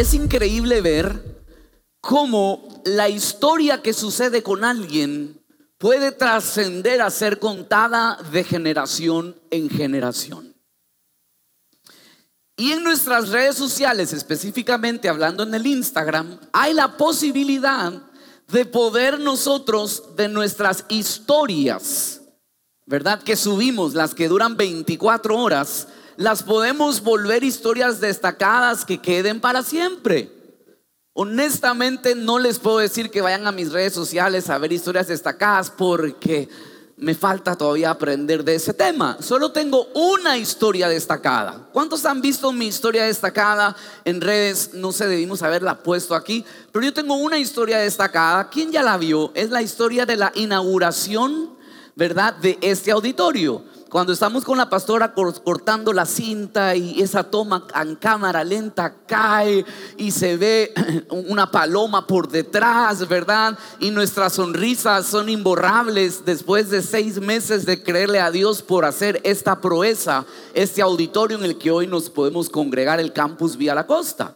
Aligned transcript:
es 0.00 0.12
increíble 0.14 0.80
ver 0.80 1.44
cómo 2.00 2.82
la 2.84 3.08
historia 3.08 3.82
que 3.82 3.92
sucede 3.92 4.42
con 4.42 4.62
alguien 4.62 5.40
puede 5.78 6.12
trascender 6.12 7.00
a 7.00 7.10
ser 7.10 7.38
contada 7.38 8.18
de 8.30 8.44
generación 8.44 9.36
en 9.50 9.70
generación. 9.70 10.54
Y 12.58 12.72
en 12.72 12.84
nuestras 12.84 13.30
redes 13.30 13.56
sociales, 13.56 14.12
específicamente 14.12 15.08
hablando 15.08 15.42
en 15.42 15.54
el 15.54 15.66
Instagram, 15.66 16.40
hay 16.52 16.72
la 16.72 16.96
posibilidad 16.96 17.92
de 18.48 18.64
poder 18.64 19.18
nosotros 19.18 20.16
de 20.16 20.28
nuestras 20.28 20.84
historias, 20.88 22.22
¿verdad? 22.86 23.22
Que 23.22 23.36
subimos, 23.36 23.94
las 23.94 24.14
que 24.14 24.28
duran 24.28 24.56
24 24.56 25.36
horas, 25.38 25.88
las 26.16 26.42
podemos 26.42 27.02
volver 27.02 27.44
historias 27.44 28.00
destacadas 28.00 28.84
que 28.84 28.98
queden 28.98 29.40
para 29.40 29.62
siempre. 29.62 30.32
Honestamente 31.12 32.14
no 32.14 32.38
les 32.38 32.58
puedo 32.58 32.78
decir 32.78 33.10
que 33.10 33.22
vayan 33.22 33.46
a 33.46 33.52
mis 33.52 33.72
redes 33.72 33.94
sociales 33.94 34.50
a 34.50 34.58
ver 34.58 34.72
historias 34.72 35.08
destacadas 35.08 35.70
porque 35.70 36.48
me 36.98 37.14
falta 37.14 37.56
todavía 37.56 37.90
aprender 37.90 38.42
de 38.42 38.54
ese 38.54 38.72
tema. 38.72 39.18
Solo 39.20 39.52
tengo 39.52 39.86
una 39.94 40.38
historia 40.38 40.88
destacada. 40.88 41.68
¿Cuántos 41.72 42.04
han 42.06 42.22
visto 42.22 42.52
mi 42.52 42.66
historia 42.66 43.04
destacada 43.04 43.76
en 44.04 44.20
redes? 44.20 44.70
No 44.72 44.92
sé, 44.92 45.06
debimos 45.06 45.42
haberla 45.42 45.82
puesto 45.82 46.14
aquí, 46.14 46.44
pero 46.72 46.84
yo 46.84 46.94
tengo 46.94 47.14
una 47.16 47.38
historia 47.38 47.78
destacada. 47.78 48.48
¿Quién 48.48 48.72
ya 48.72 48.82
la 48.82 48.96
vio? 48.96 49.30
Es 49.34 49.50
la 49.50 49.60
historia 49.60 50.06
de 50.06 50.16
la 50.16 50.32
inauguración, 50.34 51.50
¿verdad? 51.94 52.34
De 52.36 52.58
este 52.62 52.90
auditorio. 52.90 53.62
Cuando 53.88 54.12
estamos 54.12 54.44
con 54.44 54.58
la 54.58 54.68
pastora 54.68 55.14
cortando 55.14 55.92
la 55.92 56.06
cinta 56.06 56.74
y 56.74 57.00
esa 57.00 57.22
toma 57.22 57.68
en 57.80 57.94
cámara 57.94 58.42
lenta 58.42 58.92
cae 59.06 59.64
y 59.96 60.10
se 60.10 60.36
ve 60.36 60.74
una 61.28 61.52
paloma 61.52 62.04
por 62.04 62.28
detrás, 62.28 63.06
¿verdad? 63.06 63.56
Y 63.78 63.92
nuestras 63.92 64.32
sonrisas 64.32 65.06
son 65.06 65.28
imborrables 65.28 66.24
después 66.24 66.68
de 66.70 66.82
seis 66.82 67.20
meses 67.20 67.64
de 67.64 67.80
creerle 67.80 68.18
a 68.18 68.32
Dios 68.32 68.60
por 68.60 68.84
hacer 68.84 69.20
esta 69.22 69.60
proeza, 69.60 70.26
este 70.52 70.82
auditorio 70.82 71.38
en 71.38 71.44
el 71.44 71.56
que 71.56 71.70
hoy 71.70 71.86
nos 71.86 72.10
podemos 72.10 72.50
congregar 72.50 72.98
el 72.98 73.12
campus 73.12 73.56
Vía 73.56 73.74
la 73.74 73.86
Costa. 73.86 74.34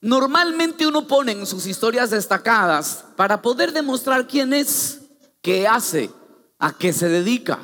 Normalmente 0.00 0.86
uno 0.86 1.08
pone 1.08 1.32
en 1.32 1.46
sus 1.46 1.66
historias 1.66 2.10
destacadas 2.10 3.04
para 3.16 3.42
poder 3.42 3.72
demostrar 3.72 4.28
quién 4.28 4.52
es, 4.52 5.00
qué 5.42 5.66
hace, 5.66 6.10
a 6.60 6.72
qué 6.72 6.92
se 6.92 7.08
dedica. 7.08 7.58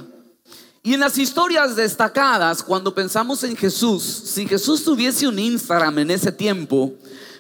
Y 0.83 0.95
en 0.95 1.01
las 1.01 1.19
historias 1.19 1.77
destacadas, 1.77 2.63
cuando 2.63 2.95
pensamos 2.95 3.45
en 3.45 3.55
Jesús, 3.55 4.03
si 4.03 4.47
Jesús 4.47 4.83
tuviese 4.83 5.29
un 5.29 5.39
Instagram 5.39 5.99
en 5.99 6.11
ese 6.11 6.33
tiempo, 6.33 6.95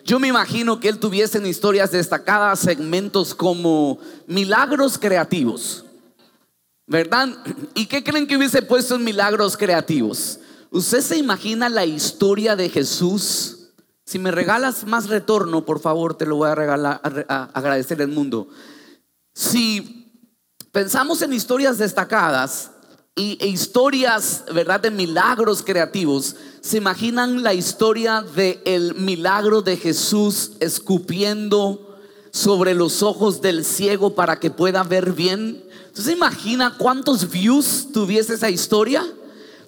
yo 0.05 0.19
me 0.19 0.28
imagino 0.28 0.78
que 0.78 0.88
él 0.88 0.98
tuviese 0.98 1.38
en 1.38 1.46
historias 1.46 1.91
destacadas 1.91 2.58
segmentos 2.58 3.34
como 3.34 3.98
milagros 4.27 4.98
creativos. 4.98 5.84
¿Verdad? 6.86 7.28
¿Y 7.74 7.86
qué 7.86 8.02
creen 8.02 8.27
que 8.27 8.36
hubiese 8.36 8.62
puesto 8.62 8.96
en 8.96 9.05
milagros 9.05 9.56
creativos? 9.56 10.41
¿Usted 10.70 11.00
se 11.00 11.16
imagina 11.16 11.68
la 11.68 11.86
historia 11.86 12.56
de 12.56 12.68
Jesús? 12.68 13.70
Si 14.05 14.18
me 14.18 14.33
regalas 14.33 14.84
más 14.84 15.08
retorno, 15.08 15.64
por 15.64 15.80
favor, 15.80 16.14
te 16.14 16.27
lo 16.27 16.36
voy 16.36 16.50
a 16.50 16.55
regalar, 16.55 17.00
agradecer 17.55 18.00
el 18.00 18.08
mundo. 18.08 18.48
Si 19.33 20.12
pensamos 20.72 21.23
en 21.23 21.33
historias 21.33 21.79
destacadas, 21.79 22.73
e 23.17 23.47
historias, 23.47 24.45
¿verdad? 24.55 24.81
De 24.81 24.91
milagros 24.91 25.63
creativos. 25.63 26.37
¿Se 26.61 26.79
imaginan 26.79 27.43
la 27.43 27.55
historia 27.55 28.23
del 28.23 28.61
el 28.65 28.95
milagro 28.95 29.63
de 29.63 29.77
Jesús 29.77 30.53
escupiendo 30.61 31.98
sobre 32.31 32.75
los 32.75 33.03
ojos 33.03 33.41
del 33.41 33.65
ciego 33.65 34.15
para 34.15 34.39
que 34.39 34.51
pueda 34.51 34.83
ver 34.83 35.13
bien? 35.13 35.63
¿Se 35.93 36.13
imagina 36.13 36.77
cuántos 36.79 37.31
views 37.31 37.89
tuviese 37.93 38.35
esa 38.35 38.48
historia? 38.48 39.05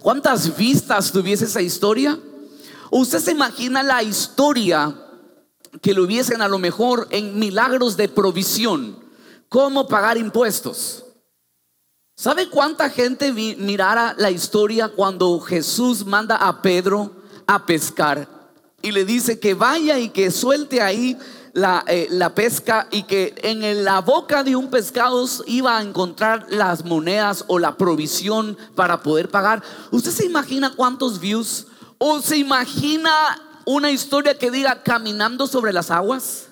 ¿Cuántas 0.00 0.56
vistas 0.56 1.12
tuviese 1.12 1.44
esa 1.44 1.60
historia? 1.60 2.18
¿O 2.90 3.00
usted 3.00 3.20
se 3.20 3.32
imagina 3.32 3.82
la 3.82 4.02
historia 4.02 4.94
que 5.80 5.94
lo 5.94 6.04
hubiesen 6.04 6.42
a 6.42 6.48
lo 6.48 6.58
mejor 6.58 7.08
en 7.10 7.38
milagros 7.38 7.96
de 7.96 8.08
provisión? 8.08 8.96
¿Cómo 9.48 9.86
pagar 9.86 10.16
impuestos? 10.16 11.01
¿Sabe 12.14 12.48
cuánta 12.48 12.90
gente 12.90 13.32
mirara 13.32 14.14
la 14.18 14.30
historia 14.30 14.88
cuando 14.88 15.40
Jesús 15.40 16.04
manda 16.04 16.36
a 16.36 16.62
Pedro 16.62 17.10
a 17.46 17.64
pescar 17.66 18.28
y 18.82 18.92
le 18.92 19.04
dice 19.04 19.38
que 19.40 19.54
vaya 19.54 19.98
y 19.98 20.10
que 20.10 20.30
suelte 20.30 20.82
ahí 20.82 21.16
la, 21.54 21.84
eh, 21.86 22.08
la, 22.10 22.34
pesca 22.34 22.88
y 22.90 23.04
que 23.04 23.34
en 23.42 23.84
la 23.84 24.00
boca 24.00 24.42
de 24.42 24.56
un 24.56 24.70
pescado 24.70 25.26
iba 25.46 25.78
a 25.78 25.82
encontrar 25.82 26.46
las 26.48 26.84
monedas 26.84 27.44
o 27.48 27.58
la 27.58 27.76
provisión 27.76 28.56
para 28.74 29.02
poder 29.02 29.30
pagar. 29.30 29.62
¿Usted 29.90 30.10
se 30.10 30.24
imagina 30.24 30.74
cuántos 30.74 31.20
views? 31.20 31.66
¿O 31.98 32.20
se 32.20 32.36
imagina 32.36 33.12
una 33.64 33.90
historia 33.90 34.38
que 34.38 34.50
diga 34.50 34.82
caminando 34.82 35.46
sobre 35.46 35.72
las 35.72 35.90
aguas? 35.90 36.48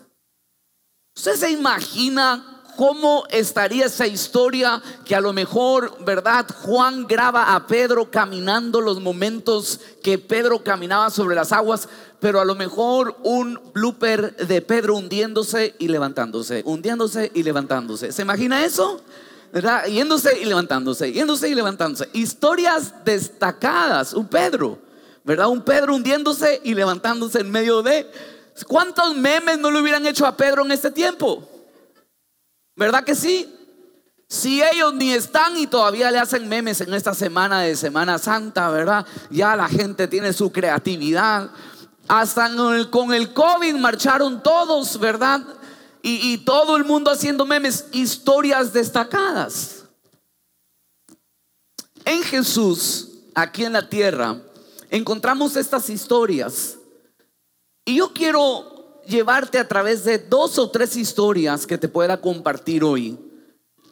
¿Usted 1.16 1.34
se 1.34 1.50
imagina 1.50 2.49
¿Cómo 2.76 3.24
estaría 3.30 3.86
esa 3.86 4.06
historia 4.06 4.82
que 5.04 5.14
a 5.14 5.20
lo 5.20 5.32
mejor, 5.32 6.04
verdad, 6.04 6.46
Juan 6.62 7.06
graba 7.06 7.54
a 7.54 7.66
Pedro 7.66 8.10
caminando 8.10 8.80
los 8.80 9.00
momentos 9.00 9.80
que 10.02 10.18
Pedro 10.18 10.62
caminaba 10.62 11.10
sobre 11.10 11.36
las 11.36 11.52
aguas, 11.52 11.88
pero 12.20 12.40
a 12.40 12.44
lo 12.44 12.54
mejor 12.54 13.16
un 13.22 13.58
blooper 13.72 14.36
de 14.36 14.62
Pedro 14.62 14.96
hundiéndose 14.96 15.74
y 15.78 15.88
levantándose, 15.88 16.62
hundiéndose 16.64 17.30
y 17.34 17.42
levantándose. 17.42 18.12
¿Se 18.12 18.22
imagina 18.22 18.64
eso? 18.64 19.00
¿Verdad? 19.52 19.86
Yéndose 19.86 20.38
y 20.40 20.44
levantándose, 20.44 21.12
yéndose 21.12 21.48
y 21.48 21.54
levantándose. 21.54 22.08
Historias 22.12 23.04
destacadas, 23.04 24.14
un 24.14 24.28
Pedro, 24.28 24.78
¿verdad? 25.24 25.48
Un 25.48 25.62
Pedro 25.62 25.94
hundiéndose 25.94 26.60
y 26.62 26.74
levantándose 26.74 27.40
en 27.40 27.50
medio 27.50 27.82
de... 27.82 28.10
¿Cuántos 28.68 29.16
memes 29.16 29.58
no 29.58 29.70
le 29.70 29.80
hubieran 29.80 30.06
hecho 30.06 30.26
a 30.26 30.36
Pedro 30.36 30.64
en 30.64 30.72
este 30.72 30.90
tiempo? 30.90 31.49
¿Verdad 32.80 33.04
que 33.04 33.14
sí? 33.14 33.46
Si 34.26 34.62
ellos 34.62 34.94
ni 34.94 35.12
están 35.12 35.54
y 35.58 35.66
todavía 35.66 36.10
le 36.10 36.18
hacen 36.18 36.48
memes 36.48 36.80
en 36.80 36.94
esta 36.94 37.12
semana 37.12 37.60
de 37.60 37.76
Semana 37.76 38.16
Santa, 38.16 38.70
¿verdad? 38.70 39.06
Ya 39.28 39.54
la 39.54 39.68
gente 39.68 40.08
tiene 40.08 40.32
su 40.32 40.50
creatividad. 40.50 41.50
Hasta 42.08 42.48
con 42.88 43.12
el, 43.12 43.34
COVID 43.34 43.74
marcharon 43.74 44.42
todos, 44.42 44.98
¿verdad? 44.98 45.42
Y, 46.00 46.32
y 46.32 46.38
todo 46.38 46.78
el 46.78 46.86
mundo 46.86 47.10
haciendo 47.10 47.44
memes, 47.44 47.84
historias 47.92 48.72
destacadas. 48.72 49.84
En 52.06 52.22
Jesús, 52.22 53.10
aquí 53.34 53.66
en 53.66 53.74
la 53.74 53.90
tierra, 53.90 54.40
encontramos 54.88 55.54
estas 55.54 55.90
historias. 55.90 56.78
Y 57.84 57.96
yo 57.96 58.14
quiero 58.14 58.79
llevarte 59.10 59.58
a 59.58 59.68
través 59.68 60.04
de 60.04 60.18
dos 60.18 60.58
o 60.58 60.70
tres 60.70 60.96
historias 60.96 61.66
que 61.66 61.76
te 61.76 61.88
pueda 61.88 62.20
compartir 62.20 62.84
hoy, 62.84 63.18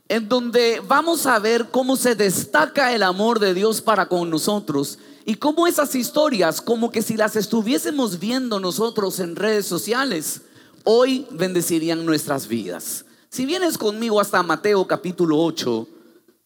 en 0.09 0.29
donde 0.29 0.81
vamos 0.87 1.27
a 1.27 1.39
ver 1.39 1.69
cómo 1.71 1.97
se 1.97 2.15
destaca 2.15 2.95
el 2.95 3.03
amor 3.03 3.39
de 3.39 3.53
Dios 3.53 3.83
para 3.83 4.09
con 4.09 4.31
nosotros 4.31 4.99
y 5.27 5.35
cómo 5.35 5.67
esas 5.67 5.95
historias, 5.95 6.63
como 6.63 6.91
que 6.91 7.03
si 7.03 7.17
las 7.19 7.37
estuviésemos 7.37 8.19
viendo 8.19 8.59
nosotros 8.59 9.21
en 9.21 9.37
redes 9.37 9.67
sociales, 9.67 10.41
hoy 10.85 11.27
bendecirían 11.31 12.07
nuestras 12.07 12.49
vidas. 12.49 13.05
Si 13.29 13.45
vienes 13.45 13.77
conmigo 13.77 14.21
hasta 14.21 14.43
Mateo 14.43 14.87
capítulo 14.87 15.39
8, 15.39 15.87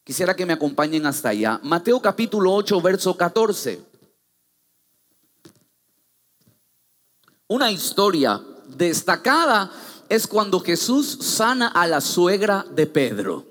quisiera 0.02 0.34
que 0.34 0.46
me 0.46 0.54
acompañen 0.54 1.06
hasta 1.06 1.28
allá. 1.28 1.60
Mateo 1.62 2.02
capítulo 2.02 2.52
8, 2.52 2.80
verso 2.80 3.16
14. 3.16 3.80
Una 7.46 7.70
historia 7.70 8.42
destacada 8.76 9.70
es 10.08 10.26
cuando 10.26 10.60
Jesús 10.60 11.18
sana 11.20 11.68
a 11.68 11.86
la 11.86 12.00
suegra 12.00 12.66
de 12.70 12.86
Pedro. 12.86 13.46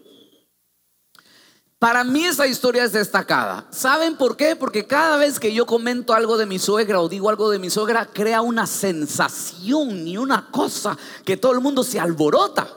Para 1.81 2.03
mí 2.03 2.25
esa 2.25 2.45
historia 2.45 2.83
es 2.83 2.91
destacada. 2.91 3.65
¿Saben 3.71 4.15
por 4.15 4.37
qué? 4.37 4.55
Porque 4.55 4.85
cada 4.85 5.17
vez 5.17 5.39
que 5.39 5.51
yo 5.51 5.65
comento 5.65 6.13
algo 6.13 6.37
de 6.37 6.45
mi 6.45 6.59
suegra 6.59 7.01
o 7.01 7.09
digo 7.09 7.27
algo 7.27 7.49
de 7.49 7.57
mi 7.57 7.71
suegra, 7.71 8.05
crea 8.05 8.41
una 8.41 8.67
sensación 8.67 10.07
y 10.07 10.15
una 10.15 10.51
cosa 10.51 10.95
que 11.25 11.37
todo 11.37 11.53
el 11.53 11.59
mundo 11.59 11.83
se 11.83 11.99
alborota. 11.99 12.67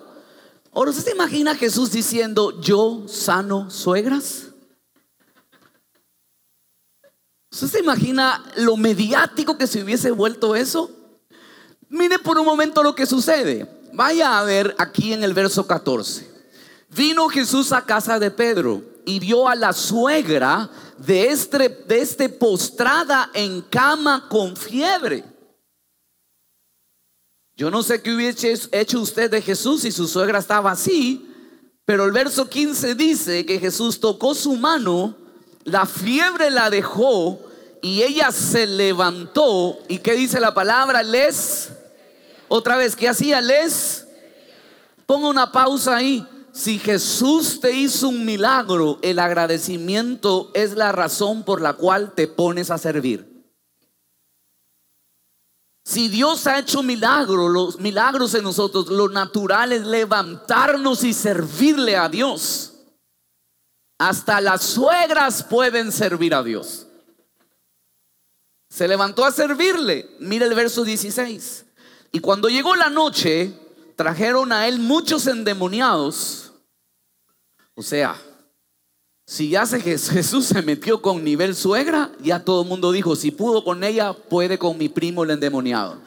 Ahora, 0.72 0.90
¿usted 0.90 1.04
se 1.04 1.10
imagina 1.10 1.50
a 1.50 1.56
Jesús 1.56 1.92
diciendo, 1.92 2.58
yo 2.62 3.04
sano 3.06 3.70
suegras? 3.70 4.46
¿Usted 7.52 7.68
se 7.68 7.80
imagina 7.80 8.42
lo 8.56 8.78
mediático 8.78 9.58
que 9.58 9.66
se 9.66 9.82
hubiese 9.82 10.12
vuelto 10.12 10.56
eso? 10.56 10.90
Mire 11.94 12.18
por 12.18 12.36
un 12.36 12.44
momento 12.44 12.82
lo 12.82 12.92
que 12.92 13.06
sucede. 13.06 13.68
Vaya 13.92 14.36
a 14.36 14.42
ver 14.42 14.74
aquí 14.78 15.12
en 15.12 15.22
el 15.22 15.32
verso 15.32 15.64
14. 15.64 16.28
Vino 16.88 17.28
Jesús 17.28 17.70
a 17.70 17.84
casa 17.84 18.18
de 18.18 18.32
Pedro 18.32 18.82
y 19.06 19.20
vio 19.20 19.46
a 19.46 19.54
la 19.54 19.72
suegra 19.72 20.68
de 20.98 21.28
este, 21.28 21.68
de 21.68 22.00
este 22.00 22.28
postrada 22.28 23.30
en 23.32 23.62
cama 23.62 24.26
con 24.28 24.56
fiebre. 24.56 25.24
Yo 27.56 27.70
no 27.70 27.84
sé 27.84 28.02
qué 28.02 28.12
hubiese 28.12 28.52
hecho 28.72 28.98
usted 29.00 29.30
de 29.30 29.40
Jesús 29.40 29.82
si 29.82 29.92
su 29.92 30.08
suegra 30.08 30.40
estaba 30.40 30.72
así, 30.72 31.32
pero 31.84 32.06
el 32.06 32.10
verso 32.10 32.48
15 32.48 32.96
dice 32.96 33.46
que 33.46 33.60
Jesús 33.60 34.00
tocó 34.00 34.34
su 34.34 34.56
mano, 34.56 35.16
la 35.62 35.86
fiebre 35.86 36.50
la 36.50 36.70
dejó 36.70 37.38
y 37.82 38.02
ella 38.02 38.32
se 38.32 38.66
levantó. 38.66 39.78
¿Y 39.86 39.98
qué 39.98 40.14
dice 40.14 40.40
la 40.40 40.54
palabra? 40.54 41.04
Les. 41.04 41.70
Otra 42.48 42.76
vez, 42.76 42.96
¿qué 42.96 43.08
hacía? 43.08 43.40
Les. 43.40 44.06
Ponga 45.06 45.28
una 45.28 45.52
pausa 45.52 45.96
ahí. 45.96 46.26
Si 46.52 46.78
Jesús 46.78 47.60
te 47.60 47.72
hizo 47.72 48.08
un 48.08 48.24
milagro, 48.24 48.98
el 49.02 49.18
agradecimiento 49.18 50.50
es 50.54 50.74
la 50.74 50.92
razón 50.92 51.42
por 51.42 51.60
la 51.60 51.72
cual 51.72 52.12
te 52.14 52.28
pones 52.28 52.70
a 52.70 52.78
servir. 52.78 53.34
Si 55.84 56.08
Dios 56.08 56.46
ha 56.46 56.58
hecho 56.58 56.82
milagros, 56.82 57.50
los 57.50 57.80
milagros 57.80 58.34
en 58.34 58.44
nosotros, 58.44 58.86
lo 58.86 59.08
natural 59.08 59.72
es 59.72 59.84
levantarnos 59.84 61.04
y 61.04 61.12
servirle 61.12 61.96
a 61.96 62.08
Dios. 62.08 62.74
Hasta 63.98 64.40
las 64.40 64.62
suegras 64.62 65.42
pueden 65.42 65.92
servir 65.92 66.34
a 66.34 66.42
Dios. 66.42 66.86
Se 68.70 68.88
levantó 68.88 69.24
a 69.24 69.30
servirle. 69.30 70.08
Mira 70.20 70.46
el 70.46 70.54
verso 70.54 70.84
16. 70.84 71.64
Y 72.14 72.20
cuando 72.20 72.48
llegó 72.48 72.76
la 72.76 72.90
noche, 72.90 73.52
trajeron 73.96 74.52
a 74.52 74.68
él 74.68 74.78
muchos 74.78 75.26
endemoniados. 75.26 76.52
O 77.74 77.82
sea, 77.82 78.16
si 79.26 79.48
ya 79.48 79.66
se, 79.66 79.80
Jesús 79.80 80.46
se 80.46 80.62
metió 80.62 81.02
con 81.02 81.24
nivel 81.24 81.56
suegra, 81.56 82.12
ya 82.20 82.38
todo 82.38 82.62
el 82.62 82.68
mundo 82.68 82.92
dijo, 82.92 83.16
si 83.16 83.32
pudo 83.32 83.64
con 83.64 83.82
ella, 83.82 84.12
puede 84.12 84.60
con 84.60 84.78
mi 84.78 84.88
primo 84.88 85.24
el 85.24 85.30
endemoniado. 85.30 85.98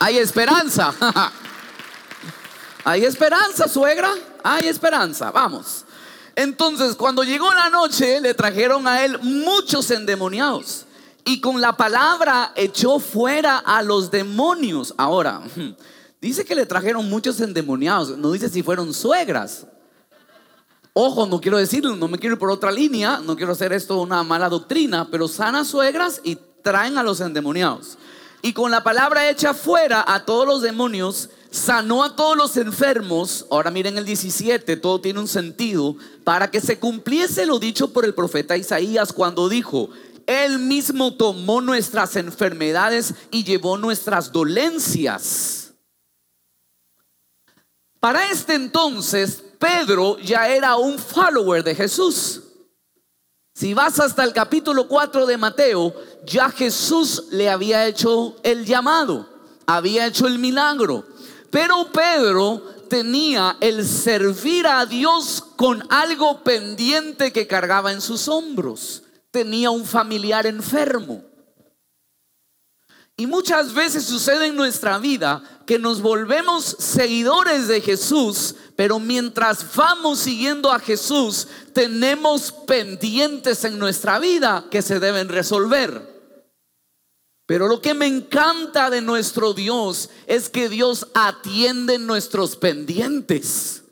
Hay 0.00 0.18
esperanza. 0.18 0.92
Hay 2.82 3.04
esperanza, 3.04 3.68
suegra. 3.68 4.12
Hay 4.42 4.66
esperanza. 4.66 5.30
Vamos. 5.30 5.84
Entonces, 6.34 6.96
cuando 6.96 7.22
llegó 7.22 7.54
la 7.54 7.70
noche, 7.70 8.20
le 8.20 8.34
trajeron 8.34 8.88
a 8.88 9.04
él 9.04 9.16
muchos 9.22 9.92
endemoniados. 9.92 10.86
Y 11.24 11.40
con 11.40 11.60
la 11.60 11.76
palabra 11.76 12.52
echó 12.56 12.98
fuera 12.98 13.58
a 13.58 13.82
los 13.82 14.10
demonios. 14.10 14.94
Ahora, 14.96 15.42
Dice 16.20 16.44
que 16.44 16.54
le 16.54 16.66
trajeron 16.66 17.08
muchos 17.08 17.40
endemoniados. 17.40 18.16
No 18.18 18.32
dice 18.32 18.48
si 18.48 18.62
fueron 18.62 18.92
suegras. 18.92 19.66
Ojo, 20.92 21.26
no 21.26 21.40
quiero 21.40 21.56
decirlo, 21.56 21.96
no 21.96 22.08
me 22.08 22.18
quiero 22.18 22.34
ir 22.34 22.38
por 22.38 22.50
otra 22.50 22.70
línea, 22.70 23.20
no 23.24 23.36
quiero 23.36 23.52
hacer 23.52 23.72
esto 23.72 24.02
una 24.02 24.22
mala 24.24 24.48
doctrina, 24.48 25.08
pero 25.08 25.28
sanas 25.28 25.68
suegras 25.68 26.20
y 26.24 26.36
traen 26.62 26.98
a 26.98 27.02
los 27.02 27.20
endemoniados. 27.20 27.96
Y 28.42 28.52
con 28.52 28.70
la 28.70 28.82
palabra 28.82 29.30
hecha 29.30 29.54
fuera 29.54 30.04
a 30.06 30.24
todos 30.24 30.46
los 30.46 30.62
demonios, 30.62 31.30
sanó 31.50 32.02
a 32.02 32.16
todos 32.16 32.36
los 32.36 32.56
enfermos. 32.56 33.46
Ahora 33.50 33.70
miren 33.70 33.98
el 33.98 34.04
17, 34.04 34.76
todo 34.76 35.00
tiene 35.00 35.20
un 35.20 35.28
sentido, 35.28 35.96
para 36.24 36.50
que 36.50 36.60
se 36.60 36.78
cumpliese 36.78 37.46
lo 37.46 37.60
dicho 37.60 37.92
por 37.92 38.04
el 38.04 38.12
profeta 38.12 38.56
Isaías 38.56 39.12
cuando 39.12 39.48
dijo, 39.48 39.90
Él 40.30 40.60
mismo 40.60 41.14
tomó 41.14 41.60
nuestras 41.60 42.14
enfermedades 42.14 43.14
y 43.32 43.42
llevó 43.42 43.76
nuestras 43.76 44.30
dolencias. 44.30 45.72
Para 47.98 48.30
este 48.30 48.54
entonces, 48.54 49.42
Pedro 49.58 50.20
ya 50.20 50.48
era 50.48 50.76
un 50.76 51.00
follower 51.00 51.64
de 51.64 51.74
Jesús. 51.74 52.42
Si 53.56 53.74
vas 53.74 53.98
hasta 53.98 54.22
el 54.22 54.32
capítulo 54.32 54.86
4 54.86 55.26
de 55.26 55.36
Mateo, 55.36 55.92
ya 56.24 56.48
Jesús 56.48 57.24
le 57.32 57.50
había 57.50 57.88
hecho 57.88 58.36
el 58.44 58.64
llamado, 58.64 59.28
había 59.66 60.06
hecho 60.06 60.28
el 60.28 60.38
milagro. 60.38 61.08
Pero 61.50 61.90
Pedro 61.90 62.62
tenía 62.88 63.56
el 63.60 63.84
servir 63.84 64.68
a 64.68 64.86
Dios 64.86 65.42
con 65.56 65.84
algo 65.90 66.44
pendiente 66.44 67.32
que 67.32 67.48
cargaba 67.48 67.90
en 67.90 68.00
sus 68.00 68.28
hombros. 68.28 69.02
Tenía 69.30 69.70
un 69.70 69.86
familiar 69.86 70.46
enfermo. 70.46 71.24
Y 73.16 73.26
muchas 73.26 73.74
veces 73.74 74.04
sucede 74.04 74.46
en 74.46 74.56
nuestra 74.56 74.96
vida 74.96 75.42
que 75.66 75.78
nos 75.78 76.00
volvemos 76.00 76.64
seguidores 76.64 77.68
de 77.68 77.82
Jesús, 77.82 78.54
pero 78.76 78.98
mientras 78.98 79.74
vamos 79.76 80.20
siguiendo 80.20 80.72
a 80.72 80.78
Jesús, 80.78 81.46
tenemos 81.74 82.50
pendientes 82.50 83.62
en 83.64 83.78
nuestra 83.78 84.18
vida 84.18 84.64
que 84.70 84.80
se 84.80 85.00
deben 85.00 85.28
resolver. 85.28 86.08
Pero 87.44 87.68
lo 87.68 87.82
que 87.82 87.92
me 87.92 88.06
encanta 88.06 88.88
de 88.88 89.02
nuestro 89.02 89.52
Dios 89.52 90.08
es 90.26 90.48
que 90.48 90.70
Dios 90.70 91.08
atiende 91.12 91.98
nuestros 91.98 92.56
pendientes. 92.56 93.82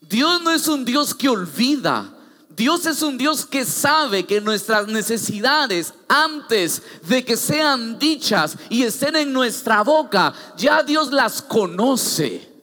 Dios 0.00 0.40
no 0.42 0.52
es 0.52 0.68
un 0.68 0.86
Dios 0.86 1.14
que 1.14 1.28
olvida. 1.28 2.16
Dios 2.56 2.86
es 2.86 3.02
un 3.02 3.18
Dios 3.18 3.44
que 3.44 3.64
sabe 3.64 4.24
que 4.26 4.40
nuestras 4.40 4.86
necesidades 4.86 5.92
antes 6.08 6.82
de 7.08 7.24
que 7.24 7.36
sean 7.36 7.98
dichas 7.98 8.56
y 8.70 8.84
estén 8.84 9.16
en 9.16 9.32
nuestra 9.32 9.82
boca, 9.82 10.32
ya 10.56 10.82
Dios 10.82 11.10
las 11.10 11.42
conoce. 11.42 12.53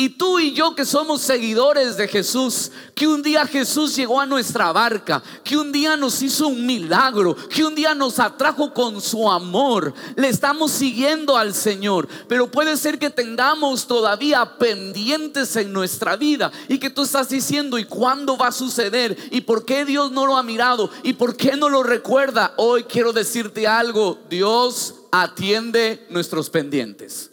Y 0.00 0.08
tú 0.08 0.38
y 0.38 0.54
yo 0.54 0.74
que 0.74 0.86
somos 0.86 1.20
seguidores 1.20 1.98
de 1.98 2.08
Jesús, 2.08 2.72
que 2.94 3.06
un 3.06 3.22
día 3.22 3.44
Jesús 3.44 3.94
llegó 3.94 4.18
a 4.18 4.24
nuestra 4.24 4.72
barca, 4.72 5.22
que 5.44 5.58
un 5.58 5.70
día 5.72 5.94
nos 5.94 6.22
hizo 6.22 6.48
un 6.48 6.64
milagro, 6.64 7.36
que 7.50 7.66
un 7.66 7.74
día 7.74 7.94
nos 7.94 8.18
atrajo 8.18 8.72
con 8.72 8.98
su 9.02 9.30
amor, 9.30 9.92
le 10.16 10.30
estamos 10.30 10.70
siguiendo 10.70 11.36
al 11.36 11.52
Señor. 11.52 12.08
Pero 12.28 12.50
puede 12.50 12.78
ser 12.78 12.98
que 12.98 13.10
tengamos 13.10 13.86
todavía 13.86 14.56
pendientes 14.56 15.54
en 15.56 15.70
nuestra 15.70 16.16
vida 16.16 16.50
y 16.66 16.78
que 16.78 16.88
tú 16.88 17.02
estás 17.02 17.28
diciendo, 17.28 17.78
¿y 17.78 17.84
cuándo 17.84 18.38
va 18.38 18.46
a 18.46 18.52
suceder? 18.52 19.18
¿Y 19.30 19.42
por 19.42 19.66
qué 19.66 19.84
Dios 19.84 20.10
no 20.12 20.24
lo 20.24 20.38
ha 20.38 20.42
mirado? 20.42 20.88
¿Y 21.02 21.12
por 21.12 21.36
qué 21.36 21.58
no 21.58 21.68
lo 21.68 21.82
recuerda? 21.82 22.54
Hoy 22.56 22.84
quiero 22.84 23.12
decirte 23.12 23.66
algo, 23.66 24.18
Dios 24.30 24.94
atiende 25.12 26.06
nuestros 26.08 26.48
pendientes. 26.48 27.30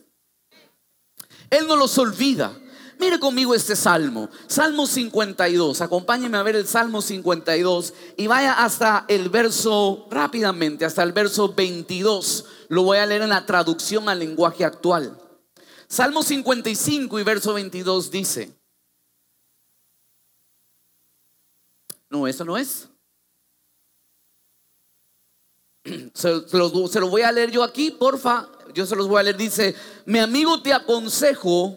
Él 1.49 1.67
no 1.67 1.75
los 1.75 1.97
olvida. 1.97 2.57
Mire 2.99 3.19
conmigo 3.19 3.53
este 3.53 3.75
salmo, 3.75 4.29
Salmo 4.47 4.87
52. 4.87 5.81
Acompáñeme 5.81 6.37
a 6.37 6.43
ver 6.43 6.55
el 6.55 6.67
Salmo 6.67 7.01
52 7.01 7.93
y 8.17 8.25
vaya 8.25 8.53
hasta 8.53 9.05
el 9.07 9.29
verso 9.29 10.07
rápidamente, 10.09 10.83
hasta 10.83 11.03
el 11.03 11.11
verso 11.11 11.53
22. 11.53 12.45
Lo 12.69 12.83
voy 12.83 12.97
a 12.97 13.05
leer 13.05 13.21
en 13.21 13.29
la 13.29 13.45
traducción 13.45 14.09
al 14.09 14.17
lenguaje 14.19 14.65
actual. 14.65 15.15
Salmo 15.87 16.23
55 16.23 17.19
y 17.19 17.23
verso 17.23 17.53
22 17.53 18.09
dice. 18.09 18.57
No, 22.09 22.27
eso 22.27 22.45
no 22.45 22.57
es. 22.57 22.89
Se, 26.15 26.47
se 26.49 26.57
lo 26.99 27.09
voy 27.09 27.21
a 27.21 27.31
leer 27.31 27.51
yo 27.51 27.63
aquí, 27.63 27.91
porfa 27.91 28.49
yo 28.77 28.85
se 28.85 28.95
los 28.95 29.07
voy 29.07 29.19
a 29.19 29.23
leer, 29.23 29.37
dice, 29.37 29.75
mi 30.05 30.19
amigo 30.19 30.61
te 30.61 30.71
aconsejo 30.71 31.75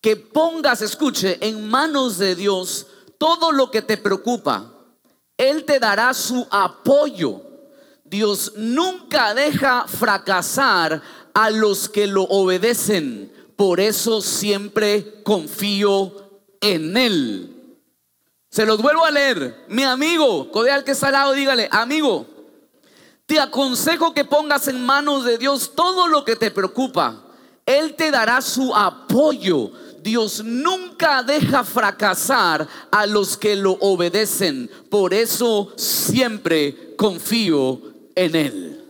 que 0.00 0.16
pongas, 0.16 0.82
escuche, 0.82 1.38
en 1.40 1.68
manos 1.68 2.18
de 2.18 2.34
Dios 2.34 2.88
todo 3.16 3.52
lo 3.52 3.70
que 3.70 3.80
te 3.80 3.96
preocupa. 3.96 4.72
Él 5.36 5.64
te 5.64 5.78
dará 5.78 6.12
su 6.12 6.44
apoyo. 6.50 7.42
Dios 8.02 8.54
nunca 8.56 9.34
deja 9.34 9.86
fracasar 9.86 11.00
a 11.32 11.50
los 11.50 11.88
que 11.88 12.08
lo 12.08 12.24
obedecen. 12.24 13.32
Por 13.54 13.78
eso 13.78 14.20
siempre 14.20 15.22
confío 15.22 16.42
en 16.60 16.96
Él. 16.96 17.78
Se 18.50 18.66
los 18.66 18.82
vuelvo 18.82 19.04
a 19.04 19.12
leer. 19.12 19.64
Mi 19.68 19.84
amigo, 19.84 20.50
cordial 20.50 20.82
que 20.82 20.90
está 20.90 21.06
al 21.06 21.12
lado, 21.12 21.32
dígale, 21.34 21.68
amigo, 21.70 22.26
te 23.26 23.38
aconsejo 23.40 24.12
que 24.12 24.24
pongas 24.24 24.68
en 24.68 24.84
manos 24.84 25.24
de 25.24 25.38
Dios 25.38 25.72
todo 25.74 26.08
lo 26.08 26.24
que 26.24 26.36
te 26.36 26.50
preocupa. 26.50 27.22
Él 27.64 27.94
te 27.94 28.10
dará 28.10 28.40
su 28.40 28.74
apoyo. 28.74 29.70
Dios 30.02 30.42
nunca 30.44 31.22
deja 31.22 31.62
fracasar 31.62 32.66
a 32.90 33.06
los 33.06 33.36
que 33.36 33.54
lo 33.54 33.72
obedecen. 33.80 34.68
Por 34.90 35.14
eso 35.14 35.72
siempre 35.76 36.94
confío 36.96 37.80
en 38.14 38.36
Él. 38.36 38.84